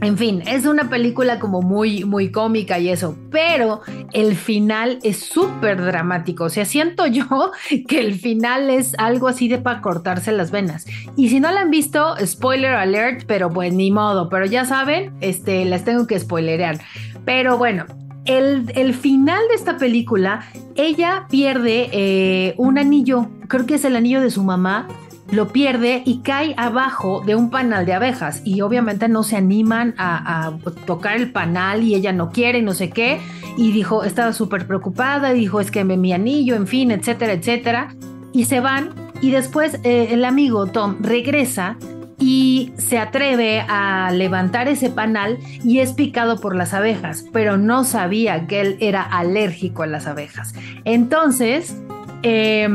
en 0.00 0.18
fin, 0.18 0.42
es 0.46 0.66
una 0.66 0.88
película 0.88 1.38
como 1.38 1.62
muy, 1.62 2.04
muy 2.04 2.30
cómica 2.30 2.78
y 2.78 2.88
eso, 2.88 3.16
pero 3.30 3.80
el 4.12 4.36
final 4.36 4.98
es 5.02 5.18
súper 5.18 5.80
dramático. 5.80 6.44
O 6.44 6.48
sea, 6.48 6.64
siento 6.64 7.06
yo 7.06 7.52
que 7.88 8.00
el 8.00 8.14
final 8.14 8.70
es 8.70 8.94
algo 8.98 9.28
así 9.28 9.48
de 9.48 9.58
para 9.58 9.80
cortarse 9.80 10.32
las 10.32 10.50
venas. 10.50 10.86
Y 11.16 11.28
si 11.28 11.40
no 11.40 11.50
la 11.52 11.60
han 11.60 11.70
visto, 11.70 12.14
spoiler 12.24 12.74
alert, 12.74 13.24
pero 13.26 13.50
pues 13.50 13.72
ni 13.72 13.90
modo. 13.90 14.28
Pero 14.28 14.46
ya 14.46 14.64
saben, 14.64 15.12
este, 15.20 15.64
las 15.64 15.84
tengo 15.84 16.06
que 16.06 16.18
spoilerear. 16.18 16.80
Pero 17.24 17.56
bueno, 17.56 17.86
el, 18.24 18.72
el, 18.74 18.94
final 18.94 19.40
de 19.48 19.54
esta 19.54 19.76
película, 19.76 20.44
ella 20.74 21.26
pierde 21.28 21.88
eh, 21.92 22.54
un 22.56 22.78
anillo, 22.78 23.28
creo 23.48 23.66
que 23.66 23.74
es 23.74 23.84
el 23.84 23.96
anillo 23.96 24.20
de 24.20 24.30
su 24.30 24.42
mamá, 24.42 24.88
lo 25.32 25.48
pierde 25.48 26.02
y 26.04 26.18
cae 26.18 26.54
abajo 26.58 27.22
de 27.24 27.34
un 27.34 27.50
panal 27.50 27.86
de 27.86 27.94
abejas. 27.94 28.42
Y 28.44 28.60
obviamente 28.60 29.08
no 29.08 29.22
se 29.22 29.36
animan 29.36 29.94
a, 29.96 30.52
tocar 30.86 31.16
el 31.16 31.32
panal 31.32 31.82
y 31.82 31.94
ella 31.94 32.12
no 32.12 32.30
quiere 32.30 32.58
y 32.58 32.62
no 32.62 32.74
sé 32.74 32.90
qué. 32.90 33.18
Y 33.56 33.72
dijo, 33.72 34.04
estaba 34.04 34.34
súper 34.34 34.66
preocupada, 34.66 35.32
dijo 35.32 35.60
es 35.60 35.70
que 35.70 35.84
me 35.84 35.96
mi 35.96 36.12
anillo, 36.12 36.54
en 36.54 36.66
fin, 36.66 36.90
etcétera, 36.90 37.32
etcétera. 37.32 37.94
Y 38.32 38.44
se 38.44 38.60
van. 38.60 38.90
Y 39.22 39.30
después 39.30 39.80
eh, 39.84 40.08
el 40.10 40.24
amigo 40.26 40.66
Tom 40.66 40.96
regresa 41.00 41.76
y 42.18 42.72
se 42.76 42.98
atreve 42.98 43.64
a 43.66 44.10
levantar 44.12 44.68
ese 44.68 44.90
panal 44.90 45.38
y 45.64 45.78
es 45.78 45.92
picado 45.92 46.40
por 46.40 46.54
las 46.54 46.74
abejas, 46.74 47.24
pero 47.32 47.56
no 47.56 47.84
sabía 47.84 48.46
que 48.46 48.60
él 48.60 48.76
era 48.80 49.02
alérgico 49.02 49.82
a 49.82 49.86
las 49.86 50.06
abejas. 50.06 50.54
Entonces, 50.84 51.76
eh, 52.22 52.68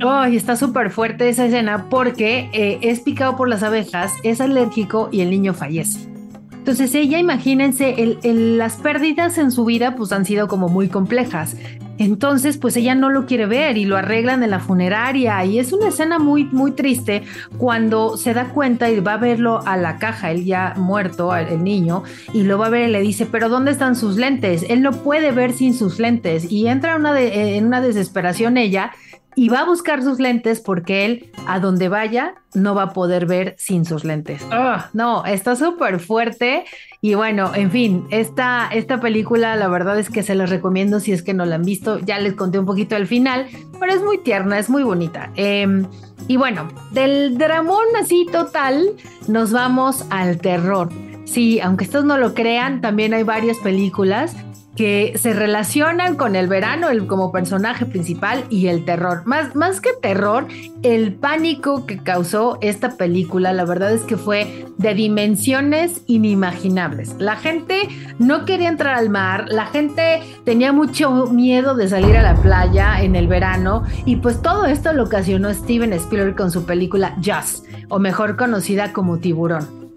Ay, 0.00 0.36
está 0.36 0.54
súper 0.54 0.90
fuerte 0.90 1.28
esa 1.28 1.46
escena 1.46 1.88
porque 1.90 2.50
eh, 2.52 2.78
es 2.82 3.00
picado 3.00 3.36
por 3.36 3.48
las 3.48 3.64
abejas, 3.64 4.12
es 4.22 4.40
alérgico 4.40 5.08
y 5.10 5.22
el 5.22 5.30
niño 5.30 5.54
fallece. 5.54 6.08
Entonces 6.52 6.94
ella, 6.94 7.18
imagínense, 7.18 8.18
las 8.22 8.76
pérdidas 8.76 9.38
en 9.38 9.50
su 9.50 9.64
vida 9.64 9.96
pues 9.96 10.12
han 10.12 10.24
sido 10.24 10.46
como 10.46 10.68
muy 10.68 10.88
complejas. 10.88 11.56
Entonces, 11.96 12.58
pues 12.58 12.76
ella 12.76 12.94
no 12.94 13.10
lo 13.10 13.26
quiere 13.26 13.46
ver 13.46 13.76
y 13.76 13.86
lo 13.86 13.96
arreglan 13.96 14.44
en 14.44 14.50
la 14.50 14.60
funeraria 14.60 15.44
y 15.44 15.58
es 15.58 15.72
una 15.72 15.88
escena 15.88 16.18
muy, 16.20 16.44
muy 16.44 16.72
triste 16.72 17.24
cuando 17.56 18.16
se 18.16 18.34
da 18.34 18.50
cuenta 18.50 18.88
y 18.90 19.00
va 19.00 19.14
a 19.14 19.16
verlo 19.16 19.66
a 19.66 19.76
la 19.76 19.96
caja, 19.96 20.30
él 20.30 20.44
ya 20.44 20.74
muerto, 20.76 21.34
el 21.34 21.64
niño, 21.64 22.04
y 22.32 22.42
lo 22.44 22.56
va 22.56 22.66
a 22.66 22.70
ver 22.70 22.88
y 22.88 22.92
le 22.92 23.00
dice, 23.00 23.26
pero 23.26 23.48
¿dónde 23.48 23.72
están 23.72 23.96
sus 23.96 24.16
lentes? 24.16 24.64
Él 24.68 24.82
no 24.82 24.92
puede 24.92 25.32
ver 25.32 25.52
sin 25.52 25.74
sus 25.74 25.98
lentes 25.98 26.52
y 26.52 26.68
entra 26.68 26.96
una 26.96 27.18
en 27.18 27.66
una 27.66 27.80
desesperación 27.80 28.58
ella 28.58 28.92
y 29.38 29.50
va 29.50 29.60
a 29.60 29.64
buscar 29.64 30.02
sus 30.02 30.18
lentes 30.18 30.60
porque 30.60 31.04
él, 31.04 31.30
a 31.46 31.60
donde 31.60 31.88
vaya, 31.88 32.34
no 32.54 32.74
va 32.74 32.82
a 32.82 32.92
poder 32.92 33.24
ver 33.24 33.54
sin 33.56 33.84
sus 33.84 34.02
lentes. 34.02 34.44
Ah, 34.50 34.90
no, 34.94 35.24
está 35.24 35.54
súper 35.54 36.00
fuerte. 36.00 36.64
Y 37.00 37.14
bueno, 37.14 37.54
en 37.54 37.70
fin, 37.70 38.04
esta, 38.10 38.68
esta 38.72 39.00
película 39.00 39.54
la 39.54 39.68
verdad 39.68 39.96
es 39.96 40.10
que 40.10 40.24
se 40.24 40.34
las 40.34 40.50
recomiendo 40.50 40.98
si 40.98 41.12
es 41.12 41.22
que 41.22 41.34
no 41.34 41.44
la 41.44 41.54
han 41.54 41.62
visto. 41.62 42.00
Ya 42.00 42.18
les 42.18 42.34
conté 42.34 42.58
un 42.58 42.66
poquito 42.66 42.96
al 42.96 43.06
final, 43.06 43.46
pero 43.78 43.92
es 43.92 44.02
muy 44.02 44.18
tierna, 44.18 44.58
es 44.58 44.68
muy 44.68 44.82
bonita. 44.82 45.30
Em, 45.36 45.86
y 46.26 46.36
bueno, 46.36 46.66
del 46.90 47.38
dramón 47.38 47.86
así 47.96 48.26
total, 48.32 48.90
nos 49.28 49.52
vamos 49.52 50.04
al 50.10 50.38
terror. 50.38 50.88
Sí, 51.26 51.60
aunque 51.60 51.84
estos 51.84 52.04
no 52.04 52.18
lo 52.18 52.34
crean, 52.34 52.80
también 52.80 53.14
hay 53.14 53.22
varias 53.22 53.58
películas 53.58 54.34
que 54.78 55.14
se 55.18 55.32
relacionan 55.32 56.14
con 56.14 56.36
el 56.36 56.46
verano 56.46 56.88
el, 56.88 57.08
como 57.08 57.32
personaje 57.32 57.84
principal 57.84 58.44
y 58.48 58.68
el 58.68 58.84
terror. 58.84 59.22
Más, 59.26 59.56
más 59.56 59.80
que 59.80 59.90
terror, 60.00 60.46
el 60.84 61.14
pánico 61.14 61.84
que 61.84 61.98
causó 61.98 62.58
esta 62.60 62.96
película, 62.96 63.52
la 63.52 63.64
verdad 63.64 63.90
es 63.90 64.02
que 64.02 64.16
fue 64.16 64.66
de 64.76 64.94
dimensiones 64.94 66.02
inimaginables. 66.06 67.16
La 67.18 67.34
gente 67.34 67.88
no 68.20 68.44
quería 68.44 68.68
entrar 68.68 68.94
al 68.94 69.10
mar, 69.10 69.46
la 69.48 69.66
gente 69.66 70.22
tenía 70.44 70.72
mucho 70.72 71.26
miedo 71.26 71.74
de 71.74 71.88
salir 71.88 72.16
a 72.16 72.22
la 72.22 72.40
playa 72.40 73.02
en 73.02 73.16
el 73.16 73.26
verano 73.26 73.82
y 74.04 74.14
pues 74.14 74.40
todo 74.42 74.66
esto 74.66 74.92
lo 74.92 75.06
ocasionó 75.06 75.52
Steven 75.52 75.92
Spielberg 75.94 76.36
con 76.36 76.52
su 76.52 76.66
película 76.66 77.16
Just, 77.16 77.66
o 77.88 77.98
mejor 77.98 78.36
conocida 78.36 78.92
como 78.92 79.18
Tiburón. 79.18 79.87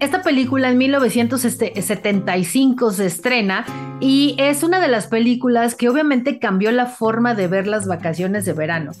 Esta 0.00 0.22
película 0.22 0.70
en 0.70 0.78
1975 0.78 2.92
se 2.92 3.06
estrena 3.06 3.64
y 3.98 4.36
es 4.38 4.62
una 4.62 4.80
de 4.80 4.86
las 4.86 5.08
películas 5.08 5.74
que 5.74 5.88
obviamente 5.88 6.38
cambió 6.38 6.70
la 6.70 6.86
forma 6.86 7.34
de 7.34 7.48
ver 7.48 7.66
las 7.66 7.88
vacaciones 7.88 8.44
de 8.44 8.52
verano, 8.52 8.92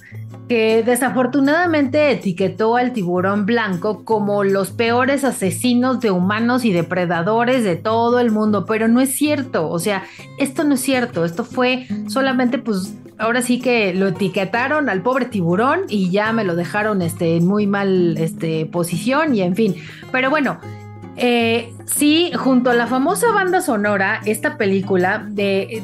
que 0.48 0.82
desafortunadamente 0.82 2.10
etiquetó 2.10 2.74
al 2.74 2.92
tiburón 2.92 3.46
blanco 3.46 4.04
como 4.04 4.42
los 4.42 4.72
peores 4.72 5.22
asesinos 5.22 6.00
de 6.00 6.10
humanos 6.10 6.64
y 6.64 6.72
depredadores 6.72 7.62
de 7.62 7.76
todo 7.76 8.18
el 8.18 8.32
mundo, 8.32 8.66
pero 8.66 8.88
no 8.88 9.00
es 9.00 9.12
cierto, 9.12 9.70
o 9.70 9.78
sea, 9.78 10.02
esto 10.36 10.64
no 10.64 10.74
es 10.74 10.80
cierto, 10.80 11.24
esto 11.24 11.44
fue 11.44 11.86
solamente 12.08 12.58
pues 12.58 12.92
ahora 13.18 13.42
sí 13.42 13.60
que 13.60 13.94
lo 13.94 14.08
etiquetaron 14.08 14.88
al 14.88 15.02
pobre 15.02 15.26
tiburón 15.26 15.82
y 15.88 16.10
ya 16.10 16.32
me 16.32 16.42
lo 16.42 16.56
dejaron 16.56 17.02
este, 17.02 17.36
en 17.36 17.46
muy 17.46 17.68
mal 17.68 18.18
este, 18.18 18.66
posición 18.66 19.34
y 19.34 19.42
en 19.42 19.54
fin. 19.54 19.76
Pero 20.12 20.30
bueno, 20.30 20.58
eh, 21.18 21.72
sí, 21.86 22.32
junto 22.34 22.70
a 22.70 22.74
la 22.74 22.86
famosa 22.86 23.30
banda 23.32 23.60
sonora, 23.60 24.20
esta 24.24 24.56
película 24.56 25.24
de, 25.26 25.82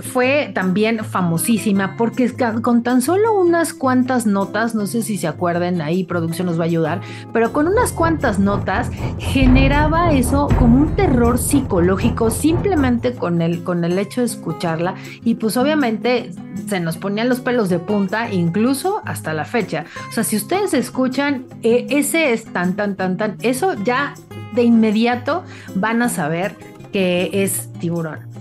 fue 0.00 0.50
también 0.54 1.04
famosísima 1.04 1.96
porque 1.96 2.32
con 2.62 2.82
tan 2.82 3.02
solo 3.02 3.38
unas 3.38 3.74
cuantas 3.74 4.26
notas, 4.26 4.74
no 4.74 4.86
sé 4.86 5.02
si 5.02 5.18
se 5.18 5.26
acuerdan, 5.28 5.80
ahí 5.80 6.04
producción 6.04 6.46
nos 6.46 6.58
va 6.58 6.64
a 6.64 6.66
ayudar, 6.66 7.00
pero 7.32 7.52
con 7.52 7.66
unas 7.68 7.92
cuantas 7.92 8.38
notas 8.38 8.90
generaba 9.18 10.12
eso 10.12 10.48
como 10.58 10.80
un 10.80 10.96
terror 10.96 11.38
psicológico 11.38 12.30
simplemente 12.30 13.14
con 13.14 13.42
el, 13.42 13.62
con 13.62 13.84
el 13.84 13.98
hecho 13.98 14.20
de 14.20 14.26
escucharla 14.26 14.94
y 15.24 15.34
pues 15.34 15.56
obviamente 15.56 16.30
se 16.68 16.80
nos 16.80 16.96
ponían 16.96 17.28
los 17.28 17.40
pelos 17.40 17.68
de 17.68 17.78
punta 17.78 18.30
incluso 18.30 19.02
hasta 19.04 19.32
la 19.32 19.44
fecha. 19.44 19.84
O 20.08 20.12
sea, 20.12 20.24
si 20.24 20.36
ustedes 20.36 20.74
escuchan, 20.74 21.44
eh, 21.62 21.86
ese 21.90 22.32
es 22.32 22.44
tan, 22.44 22.74
tan, 22.76 22.96
tan, 22.96 23.16
tan, 23.16 23.36
eso 23.42 23.74
ya 23.84 24.14
de 24.54 24.62
inmediato 24.62 25.44
van 25.74 26.02
a 26.02 26.08
saber 26.08 26.56
que 26.92 27.30
es 27.32 27.72
tiburón. 27.80 28.31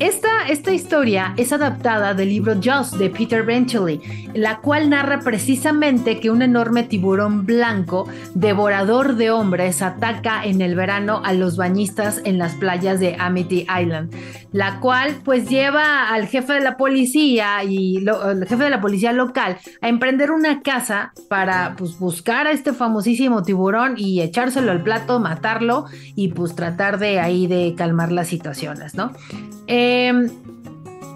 Esta, 0.00 0.48
esta, 0.48 0.72
historia 0.72 1.34
es 1.36 1.52
adaptada 1.52 2.14
del 2.14 2.30
libro 2.30 2.54
Jaws 2.58 2.98
de 2.98 3.10
Peter 3.10 3.44
Benchley, 3.44 4.00
la 4.32 4.60
cual 4.60 4.88
narra 4.88 5.20
precisamente 5.20 6.20
que 6.20 6.30
un 6.30 6.40
enorme 6.40 6.84
tiburón 6.84 7.44
blanco, 7.44 8.08
devorador 8.34 9.16
de 9.16 9.30
hombres, 9.30 9.82
ataca 9.82 10.42
en 10.42 10.62
el 10.62 10.74
verano 10.74 11.20
a 11.22 11.34
los 11.34 11.58
bañistas 11.58 12.22
en 12.24 12.38
las 12.38 12.54
playas 12.54 12.98
de 12.98 13.14
Amity 13.18 13.66
Island, 13.78 14.14
la 14.52 14.80
cual 14.80 15.16
pues 15.22 15.50
lleva 15.50 16.08
al 16.08 16.28
jefe 16.28 16.54
de 16.54 16.60
la 16.60 16.78
policía 16.78 17.62
y 17.62 17.98
el 17.98 18.46
jefe 18.48 18.64
de 18.64 18.70
la 18.70 18.80
policía 18.80 19.12
local 19.12 19.58
a 19.82 19.88
emprender 19.90 20.30
una 20.30 20.62
caza 20.62 21.12
para 21.28 21.74
pues 21.76 21.98
buscar 21.98 22.46
a 22.46 22.52
este 22.52 22.72
famosísimo 22.72 23.42
tiburón 23.42 23.96
y 23.98 24.22
echárselo 24.22 24.72
al 24.72 24.82
plato, 24.82 25.20
matarlo 25.20 25.84
y 26.16 26.28
pues 26.28 26.54
tratar 26.54 26.98
de 26.98 27.20
ahí 27.20 27.46
de 27.46 27.74
calmar 27.76 28.10
las 28.12 28.28
situaciones, 28.28 28.94
¿no? 28.94 29.12
Em, 29.92 30.30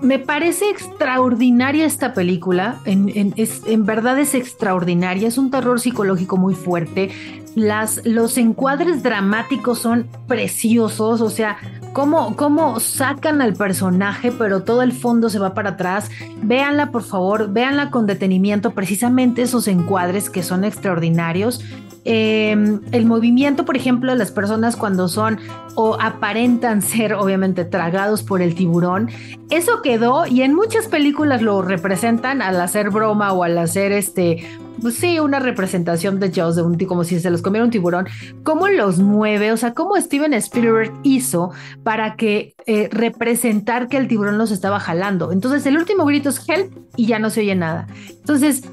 me 0.03 0.19
parece 0.19 0.69
extraordinaria 0.69 1.87
esta 1.87 2.13
película, 2.13 2.81
en, 2.85 3.33
es, 3.37 3.63
en 3.67 3.87
verdad 3.87 4.19
es 4.19 4.35
extraordinaria, 4.35 5.29
es 5.29 5.39
un 5.39 5.51
terror 5.53 5.81
psicológico 5.81 6.37
muy 6.37 6.57
fuerte, 6.57 7.11
los 7.55 8.37
encuadres 8.37 9.03
dramáticos 9.03 9.79
son 9.79 10.09
preciosos, 10.27 11.21
o 11.21 11.31
sea, 11.31 11.57
cómo, 11.93 12.35
cómo 12.37 12.81
sacan 12.81 13.41
al 13.41 13.55
personaje, 13.55 14.33
pero 14.33 14.65
todo 14.65 14.83
el 14.83 14.93
fondo 14.93 15.31
se 15.31 15.39
va 15.39 15.55
para 15.55 15.71
atrás. 15.71 16.11
Véanla, 16.43 16.91
por 16.91 17.05
favor, 17.05 17.53
véanla 17.53 17.91
con 17.91 18.07
detenimiento, 18.07 18.73
precisamente 18.73 19.43
esos 19.43 19.69
encuadres 19.69 20.31
que 20.31 20.43
son 20.43 20.65
extraordinarios. 20.65 21.63
Em, 22.05 22.81
el 22.93 23.07
movimiento, 23.07 23.65
por 23.65 23.77
ejemplo, 23.77 24.13
de 24.13 24.19
las 24.19 24.31
personas 24.31 24.77
cuando 24.77 25.09
son 25.09 25.39
o 25.75 25.97
aparentan 26.01 26.83
ser 26.83 27.15
obviamente 27.15 27.65
tragados 27.65 28.23
por 28.23 28.43
el 28.43 28.55
tiburón, 28.55 29.11
eso 29.51 29.83
quedó 29.83 30.27
y 30.27 30.43
en 30.43 30.55
muchas 30.55 30.89
películas 30.89 31.41
lo 31.41 31.63
representan 31.63 32.43
al 32.43 32.61
hacer 32.61 32.91
broma 32.91 33.33
o 33.33 33.45
al 33.45 33.57
hacer 33.59 33.93
este 33.93 34.45
pues 34.83 34.97
sí, 34.97 35.19
una 35.19 35.39
representación 35.39 36.21
de 36.21 36.31
Jaws, 36.31 36.57
de 36.57 36.63
un 36.63 36.77
como 36.79 37.05
si 37.05 37.19
se 37.21 37.31
los 37.31 37.43
comiera 37.43 37.65
un 37.65 37.71
tiburón, 37.71 38.07
cómo 38.43 38.69
los 38.69 38.99
mueve, 38.99 39.53
o 39.53 39.57
sea, 39.57 39.73
cómo 39.73 39.97
Steven 39.97 40.35
Spielberg 40.35 40.93
hizo 41.03 41.53
para 41.83 42.17
que 42.17 42.55
eh, 42.67 42.89
representar 42.91 43.89
que 43.89 43.97
el 43.97 44.09
tiburón 44.09 44.37
los 44.37 44.51
estaba 44.51 44.81
jalando. 44.81 45.33
Entonces, 45.33 45.65
el 45.67 45.79
último 45.79 46.05
grito 46.05 46.29
es 46.29 46.47
help 46.49 46.73
y 46.97 47.07
ya 47.07 47.19
no 47.19 47.31
se 47.31 47.41
oye 47.41 47.55
nada. 47.55 47.87
Entonces, 48.11 48.65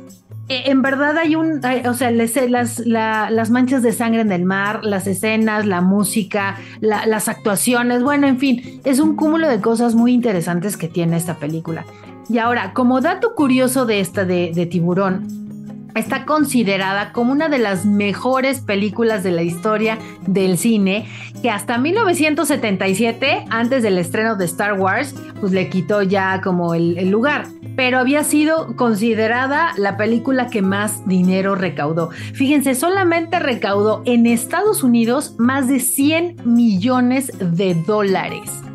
en 0.47 0.81
verdad 0.81 1.17
hay 1.17 1.35
un, 1.35 1.61
o 1.85 1.93
sea, 1.93 2.11
las, 2.11 2.79
las 2.85 3.49
manchas 3.49 3.81
de 3.83 3.93
sangre 3.93 4.21
en 4.21 4.31
el 4.31 4.43
mar, 4.43 4.83
las 4.83 5.07
escenas, 5.07 5.65
la 5.65 5.81
música, 5.81 6.57
las 6.81 7.27
actuaciones, 7.27 8.03
bueno, 8.03 8.27
en 8.27 8.37
fin, 8.37 8.81
es 8.83 8.99
un 8.99 9.15
cúmulo 9.15 9.47
de 9.47 9.61
cosas 9.61 9.95
muy 9.95 10.13
interesantes 10.13 10.77
que 10.77 10.87
tiene 10.87 11.17
esta 11.17 11.35
película. 11.35 11.85
Y 12.29 12.37
ahora, 12.37 12.73
como 12.73 13.01
dato 13.01 13.35
curioso 13.35 13.85
de 13.85 13.99
esta 13.99 14.25
de, 14.25 14.51
de 14.53 14.65
tiburón, 14.65 15.41
está 15.95 16.25
considerada 16.25 17.11
como 17.11 17.31
una 17.31 17.49
de 17.49 17.59
las 17.59 17.85
mejores 17.85 18.61
películas 18.61 19.23
de 19.23 19.31
la 19.31 19.43
historia 19.43 19.97
del 20.27 20.57
cine, 20.57 21.07
que 21.41 21.49
hasta 21.49 21.77
1977, 21.77 23.45
antes 23.49 23.83
del 23.83 23.97
estreno 23.97 24.35
de 24.35 24.45
Star 24.45 24.79
Wars, 24.79 25.15
pues 25.39 25.51
le 25.51 25.69
quitó 25.69 26.01
ya 26.01 26.41
como 26.41 26.73
el, 26.73 27.09
lugar 27.09 27.47
pero 27.75 27.99
había 27.99 28.23
sido 28.23 28.75
considerada 28.75 29.71
la 29.77 29.95
película 29.95 30.47
que 30.47 30.61
más 30.61 31.07
dinero 31.07 31.55
recaudó. 31.55 32.09
Fíjense, 32.11 32.75
solamente 32.75 33.39
recaudó 33.39 34.03
en 34.05 34.27
Estados 34.27 34.83
Unidos 34.83 35.35
más 35.39 35.67
de 35.67 35.79
100 35.79 36.41
millones 36.45 37.31
de 37.39 37.73
dólares 37.73 38.51
es 38.51 38.70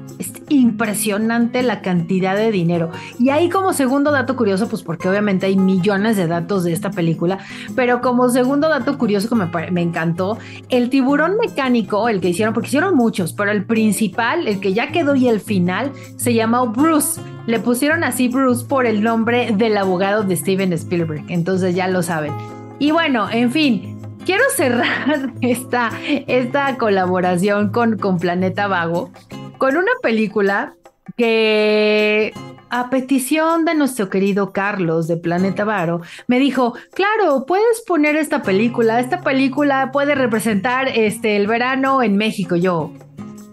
impresionante 0.48 1.62
la 1.62 1.80
cantidad 1.82 2.36
de 2.36 2.50
dinero. 2.50 2.90
Y 3.18 3.30
ahí 3.30 3.48
como 3.48 3.72
segundo 3.72 4.10
dato 4.10 4.36
curioso, 4.36 4.68
pues 4.68 4.82
porque 4.82 5.08
obviamente 5.08 5.46
hay 5.46 5.56
millones 5.56 6.16
de 6.16 6.26
datos 6.26 6.64
de 6.64 6.72
esta 6.72 6.90
película, 6.90 7.38
pero 7.74 8.00
como 8.00 8.28
segundo 8.28 8.68
dato 8.68 8.98
curioso 8.98 9.28
que 9.28 9.34
me, 9.70 9.82
encantó, 9.82 10.38
el 10.68 10.90
tiburón 10.90 11.36
mecánico, 11.38 12.08
el 12.08 12.20
que 12.20 12.28
hicieron, 12.28 12.54
porque 12.54 12.68
hicieron 12.68 12.94
muchos, 12.94 13.32
pero 13.32 13.50
el 13.50 13.64
principal, 13.64 14.46
el 14.46 14.60
que 14.60 14.72
ya 14.72 14.92
quedó 14.92 15.14
y 15.14 15.28
el 15.28 15.40
final, 15.40 15.92
se 16.16 16.34
llamó 16.34 16.68
Bruce. 16.68 17.20
Le 17.46 17.60
pusieron 17.60 18.04
así 18.04 18.28
Bruce 18.28 18.64
por 18.66 18.86
el 18.86 19.02
nombre 19.02 19.52
del 19.52 19.76
abogado 19.76 20.22
de 20.22 20.36
Steven 20.36 20.72
Spielberg, 20.72 21.24
entonces 21.28 21.74
ya 21.74 21.88
lo 21.88 22.02
saben. 22.02 22.32
Y 22.78 22.90
bueno, 22.90 23.28
en 23.30 23.50
fin, 23.52 23.98
quiero 24.24 24.42
cerrar 24.54 25.32
esta, 25.40 25.90
esta 26.26 26.76
colaboración 26.76 27.70
con, 27.70 27.96
con 27.96 28.18
Planeta 28.18 28.66
Vago 28.66 29.10
con 29.58 29.76
una 29.76 29.92
película 30.02 30.74
que 31.16 32.32
a 32.68 32.90
petición 32.90 33.64
de 33.64 33.74
nuestro 33.74 34.10
querido 34.10 34.52
Carlos 34.52 35.06
de 35.06 35.16
Planeta 35.16 35.64
Varo, 35.64 36.00
me 36.26 36.38
dijo, 36.38 36.74
claro, 36.92 37.46
puedes 37.46 37.82
poner 37.86 38.16
esta 38.16 38.42
película, 38.42 39.00
esta 39.00 39.20
película 39.22 39.90
puede 39.92 40.14
representar 40.14 40.88
este, 40.88 41.36
el 41.36 41.46
verano 41.46 42.02
en 42.02 42.16
México. 42.16 42.56
Yo, 42.56 42.92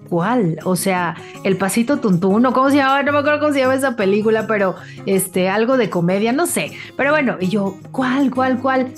¿cuál? 0.09 0.59
O 0.63 0.75
sea, 0.75 1.15
El 1.43 1.57
Pasito 1.57 1.97
Tuntún, 1.99 2.43
¿cómo 2.51 2.69
se 2.69 2.77
llama? 2.77 3.03
No 3.03 3.11
me 3.11 3.19
acuerdo 3.19 3.39
cómo 3.39 3.53
se 3.53 3.59
llama 3.59 3.75
esa 3.75 3.95
película, 3.95 4.47
pero 4.47 4.75
este, 5.05 5.49
algo 5.49 5.77
de 5.77 5.89
comedia, 5.89 6.31
no 6.31 6.47
sé. 6.47 6.71
Pero 6.97 7.11
bueno, 7.11 7.37
y 7.39 7.49
yo, 7.49 7.77
¿cuál, 7.91 8.31
cuál, 8.31 8.59
cuál? 8.59 8.93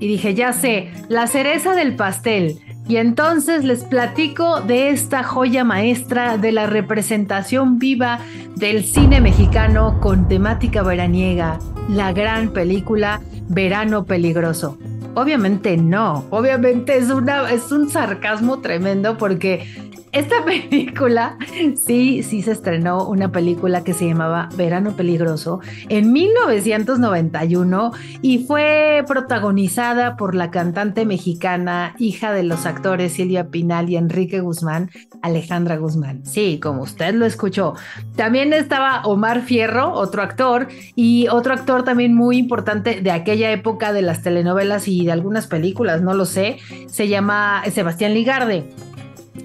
Y 0.00 0.08
dije, 0.08 0.34
ya 0.34 0.52
sé, 0.52 0.90
La 1.08 1.28
cereza 1.28 1.74
del 1.74 1.94
pastel. 1.94 2.58
Y 2.88 2.96
entonces 2.96 3.64
les 3.64 3.84
platico 3.84 4.60
de 4.60 4.90
esta 4.90 5.22
joya 5.22 5.64
maestra 5.64 6.36
de 6.36 6.52
la 6.52 6.66
representación 6.66 7.78
viva 7.78 8.18
del 8.56 8.84
cine 8.84 9.20
mexicano 9.20 9.98
con 10.00 10.28
temática 10.28 10.82
veraniega, 10.82 11.58
la 11.88 12.12
gran 12.12 12.52
película 12.52 13.20
Verano 13.48 14.04
Peligroso. 14.04 14.78
Obviamente 15.14 15.76
no, 15.76 16.24
obviamente 16.30 16.96
es, 16.96 17.10
una, 17.10 17.50
es 17.50 17.70
un 17.70 17.90
sarcasmo 17.90 18.60
tremendo 18.60 19.18
porque 19.18 19.66
esta 20.12 20.44
película, 20.44 21.36
sí, 21.74 22.22
sí 22.22 22.42
se 22.42 22.52
estrenó 22.52 23.08
una 23.08 23.32
película 23.32 23.82
que 23.82 23.94
se 23.94 24.06
llamaba 24.06 24.48
Verano 24.56 24.92
Peligroso 24.92 25.60
en 25.88 26.12
1991 26.12 27.92
y 28.20 28.44
fue 28.44 29.04
protagonizada 29.06 30.16
por 30.16 30.34
la 30.34 30.50
cantante 30.50 31.06
mexicana, 31.06 31.94
hija 31.98 32.32
de 32.32 32.42
los 32.42 32.66
actores 32.66 33.14
Silvia 33.14 33.48
Pinal 33.48 33.88
y 33.88 33.96
Enrique 33.96 34.40
Guzmán, 34.40 34.90
Alejandra 35.22 35.76
Guzmán. 35.76 36.24
Sí, 36.24 36.60
como 36.62 36.82
usted 36.82 37.14
lo 37.14 37.26
escuchó. 37.26 37.74
También 38.16 38.52
estaba 38.52 39.02
Omar 39.04 39.42
Fierro, 39.42 39.92
otro 39.92 40.22
actor, 40.22 40.68
y 40.94 41.28
otro 41.28 41.54
actor 41.54 41.84
también 41.84 42.14
muy 42.14 42.36
importante 42.36 43.00
de 43.00 43.10
aquella 43.10 43.50
época 43.50 43.92
de 43.92 44.02
las 44.02 44.22
telenovelas 44.22 44.88
y 44.88 45.06
de 45.06 45.12
algunas 45.12 45.46
películas, 45.46 46.02
no 46.02 46.14
lo 46.14 46.26
sé, 46.26 46.58
se 46.86 47.08
llama 47.08 47.62
Sebastián 47.70 48.14
Ligarde. 48.14 48.68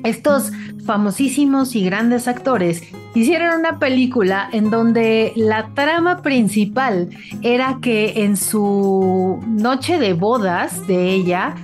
Estos 0.04 0.52
famosísimos 0.86 1.76
y 1.76 1.84
grandes 1.84 2.28
actores 2.28 2.84
hicieron 3.13 3.60
una 3.60 3.80
película 3.80 4.50
en 4.52 4.69
donde 4.69 5.34
la 5.36 5.69
trama 5.73 6.21
principal 6.21 7.10
era 7.41 7.80
que 7.82 8.23
en 8.23 8.38
su 8.38 9.39
noche 9.47 10.00
de 10.00 10.13
bodas 10.13 10.88
de 10.88 11.10
ella, 11.10 11.56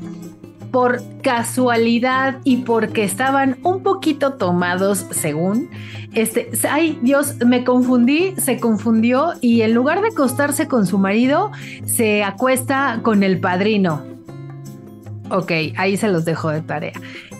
por 0.71 1.03
casualidad 1.21 2.39
y 2.43 2.57
porque 2.57 3.03
estaban 3.03 3.57
un 3.62 3.83
poquito 3.83 4.33
tomados 4.33 5.05
según, 5.12 5.69
este, 6.13 6.49
ay 6.67 6.97
Dios, 7.03 7.36
me 7.45 7.63
confundí, 7.63 8.33
se 8.38 8.59
confundió 8.59 9.33
y 9.39 9.62
en 9.62 9.75
lugar 9.75 10.01
de 10.01 10.07
acostarse 10.07 10.67
con 10.67 10.88
su 10.88 10.97
marido, 10.97 11.51
se 11.86 12.23
acuesta 12.23 13.01
con 13.03 13.21
el 13.21 13.39
padrino. 13.39 14.03
Ok, 15.29 15.51
ahí 15.77 15.95
se 15.95 16.09
los 16.09 16.25
dejo 16.25 16.49
de 16.49 16.62
tarea. 16.62 16.93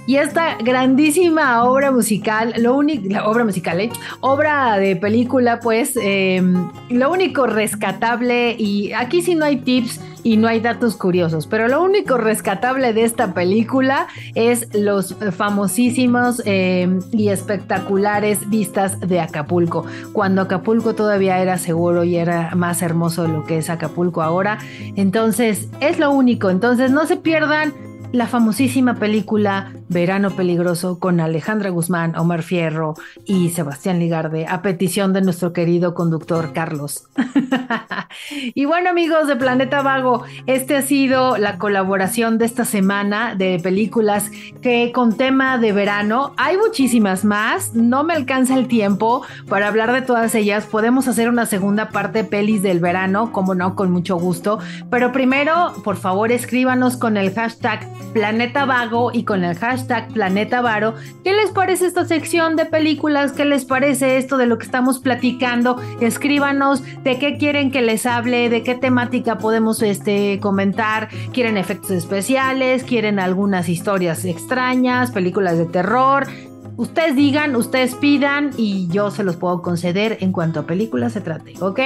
Y 0.06 0.18
esta 0.18 0.58
grandísima 0.58 1.63
obra 1.63 1.92
musical, 1.92 2.54
lo 2.58 2.76
único, 2.76 3.06
la 3.10 3.26
obra 3.26 3.46
musical, 3.46 3.80
¿eh? 3.80 3.89
obra 4.20 4.78
de 4.78 4.98
película, 4.98 5.60
pues, 5.62 5.98
em, 6.02 6.70
lo 6.89 7.10
único 7.10 7.48
rescatable, 7.48 8.56
y 8.58 8.92
aquí 8.92 9.22
sí 9.22 9.36
no 9.36 9.46
hay 9.46 9.58
tips 9.58 10.02
y 10.24 10.38
no 10.38 10.48
hay 10.48 10.60
datos 10.60 10.98
curiosos, 10.98 11.48
pero 11.48 11.68
lo 11.68 11.82
único 11.82 12.18
rescatable 12.18 12.94
de 12.94 13.04
esta 13.04 13.34
película 13.34 14.08
es 14.36 14.68
los 14.74 15.16
famosísimos 15.36 16.42
em, 16.46 17.00
y 17.12 17.30
espectaculares 17.30 18.50
vistas 18.50 19.00
de 19.00 19.22
Acapulco, 19.22 19.86
cuando 20.12 20.42
Acapulco 20.42 20.96
todavía 20.96 21.39
era 21.39 21.58
seguro 21.58 22.04
y 22.04 22.18
era 22.18 22.56
más 22.56 22.82
hermoso 22.82 23.24
de 23.24 23.30
lo 23.30 23.46
que 23.46 23.58
es 23.58 23.70
Acapulco 23.70 24.22
ahora. 24.22 24.60
Entonces, 24.96 25.70
es 25.80 25.98
lo 25.98 26.12
único, 26.12 26.50
entonces 26.50 26.92
no 26.92 27.06
se 27.06 27.16
pierdan 27.16 27.74
la 28.13 28.28
famosísima 28.28 28.96
película 28.96 29.74
Verano 29.93 30.32
Peligroso 30.32 30.97
con 30.97 31.19
Alejandra 31.19 31.69
Guzmán, 31.69 32.15
Omar 32.15 32.41
Fierro 32.41 32.95
y 33.25 33.49
Sebastián 33.51 33.99
Ligarde, 33.99 34.47
a 34.47 34.63
petición 34.63 35.13
de 35.13 35.21
nuestro 35.21 35.53
querido 35.53 35.93
conductor 35.93 36.51
Carlos. 36.51 37.08
y 38.56 38.65
bueno 38.65 38.89
amigos 38.89 39.27
de 39.27 39.36
Planeta 39.36 39.84
Vago, 39.84 40.23
este 40.47 40.75
ha 40.75 40.82
sido 40.82 41.38
la 41.38 41.60
colaboración 41.60 42.39
de 42.39 42.45
esta 42.45 42.65
semana 42.65 43.36
de 43.36 43.60
películas 43.62 44.32
que 44.62 44.91
con 44.91 45.15
tema 45.15 45.60
de 45.60 45.71
verano, 45.71 46.34
hay 46.38 46.58
muchísimas 46.58 47.23
más, 47.23 47.75
no 47.75 48.03
me 48.03 48.15
alcanza 48.15 48.56
el 48.56 48.67
tiempo 48.67 49.21
para 49.47 49.67
hablar 49.67 49.91
de 49.91 50.01
todas 50.01 50.34
ellas, 50.34 50.65
podemos 50.65 51.08
hacer 51.08 51.29
una 51.29 51.45
segunda 51.45 51.89
parte 51.89 52.23
pelis 52.23 52.63
del 52.63 52.79
verano, 52.79 53.32
como 53.32 53.53
no, 53.53 53.75
con 53.75 53.91
mucho 53.91 54.17
gusto, 54.17 54.58
pero 54.89 55.12
primero, 55.12 55.73
por 55.84 55.97
favor, 55.97 56.32
escríbanos 56.32 56.97
con 56.97 57.15
el 57.15 57.32
hashtag 57.34 57.88
Planeta 58.13 58.65
Vago 58.65 59.12
y 59.13 59.23
con 59.23 59.43
el 59.43 59.56
hashtag 59.56 59.83
Planeta 60.13 60.62
Varo. 60.62 60.96
¿Qué 61.24 61.34
les 61.34 61.52
parece 61.52 61.86
esta 61.86 62.06
sección 62.06 62.56
de 62.56 62.65
películas? 62.65 63.34
¿Qué 63.34 63.46
les 63.46 63.65
parece 63.65 64.17
esto 64.17 64.38
de 64.38 64.48
lo 64.48 64.58
que 64.58 64.65
estamos 64.65 65.00
platicando? 65.00 65.82
Escríbanos 66.02 66.84
de 67.04 67.19
qué 67.19 67.38
quieren 67.38 67.72
que 67.72 67.82
les 67.82 68.06
hable, 68.06 68.50
de 68.50 68.63
qué 68.63 68.76
temática 68.76 69.38
podemos 69.38 69.82
este, 69.82 70.39
comentar. 70.39 71.10
¿Quieren 71.34 71.58
efectos 71.58 71.91
especiales? 71.91 72.84
¿Quieren 72.84 73.19
algunas 73.19 73.69
historias 73.69 74.26
extrañas? 74.26 75.12
¿Películas 75.12 75.58
de 75.58 75.65
terror? 75.65 76.28
Ustedes 76.78 77.16
digan, 77.16 77.56
ustedes 77.56 77.96
pidan 77.96 78.52
y 78.58 78.88
yo 78.90 79.12
se 79.12 79.24
los 79.24 79.36
puedo 79.36 79.62
conceder 79.62 80.18
en 80.22 80.32
cuanto 80.32 80.62
a 80.62 80.64
películas 80.64 81.14
se 81.14 81.22
trate, 81.22 81.54
¿ok? 81.60 81.80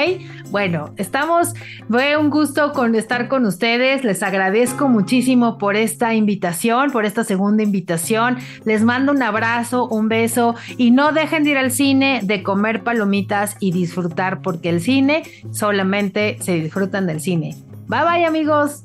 Bueno, 0.50 0.92
estamos, 0.98 1.54
fue 1.90 2.18
un 2.18 2.30
gusto 2.30 2.74
con 2.74 2.96
estar 2.96 3.28
con 3.28 3.46
ustedes, 3.46 4.04
les 4.04 4.24
agradezco 4.24 4.88
muchísimo 4.88 5.58
por 5.58 5.76
esta 5.76 6.14
invitación, 6.14 6.92
por 6.92 7.06
esta 7.06 7.24
segunda 7.24 7.64
invitación, 7.64 8.38
les 8.66 8.84
mando 8.84 9.12
un 9.12 9.24
abrazo, 9.24 9.88
un 9.88 10.08
beso 10.10 10.56
y 10.78 10.92
no 10.92 11.12
dejen 11.12 11.44
de 11.44 11.52
ir 11.52 11.58
al 11.58 11.72
cine, 11.72 12.22
de 12.24 12.44
comer 12.44 12.84
palomitas 12.84 13.58
y 13.60 13.72
disfrutar 13.72 14.42
porque 14.42 14.70
el 14.70 14.82
cine 14.82 15.24
solamente 15.52 16.38
se 16.42 16.54
disfrutan 16.54 17.08
del 17.08 17.22
cine. 17.22 17.56
Bye 17.88 18.04
bye 18.04 18.26
amigos. 18.26 18.84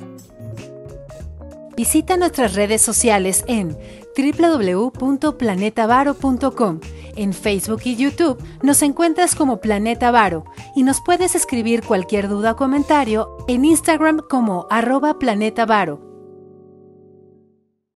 Visita 1.77 2.17
nuestras 2.17 2.55
redes 2.55 2.83
sociales 2.83 3.45
en 3.49 3.77
www.planetavaro.com. 4.17 6.81
En 7.17 7.33
Facebook 7.33 7.81
y 7.85 7.97
YouTube 7.97 8.39
nos 8.63 8.83
encuentras 8.83 9.35
como 9.35 9.61
Planeta 9.61 10.11
Varo 10.11 10.45
y 10.75 10.83
nos 10.83 11.01
puedes 11.01 11.35
escribir 11.35 11.83
cualquier 11.83 12.29
duda 12.29 12.53
o 12.53 12.57
comentario 12.57 13.37
en 13.49 13.65
Instagram 13.65 14.21
como 14.29 14.67
arroba 14.71 15.19
Planeta 15.19 15.67
Varo. 15.67 16.12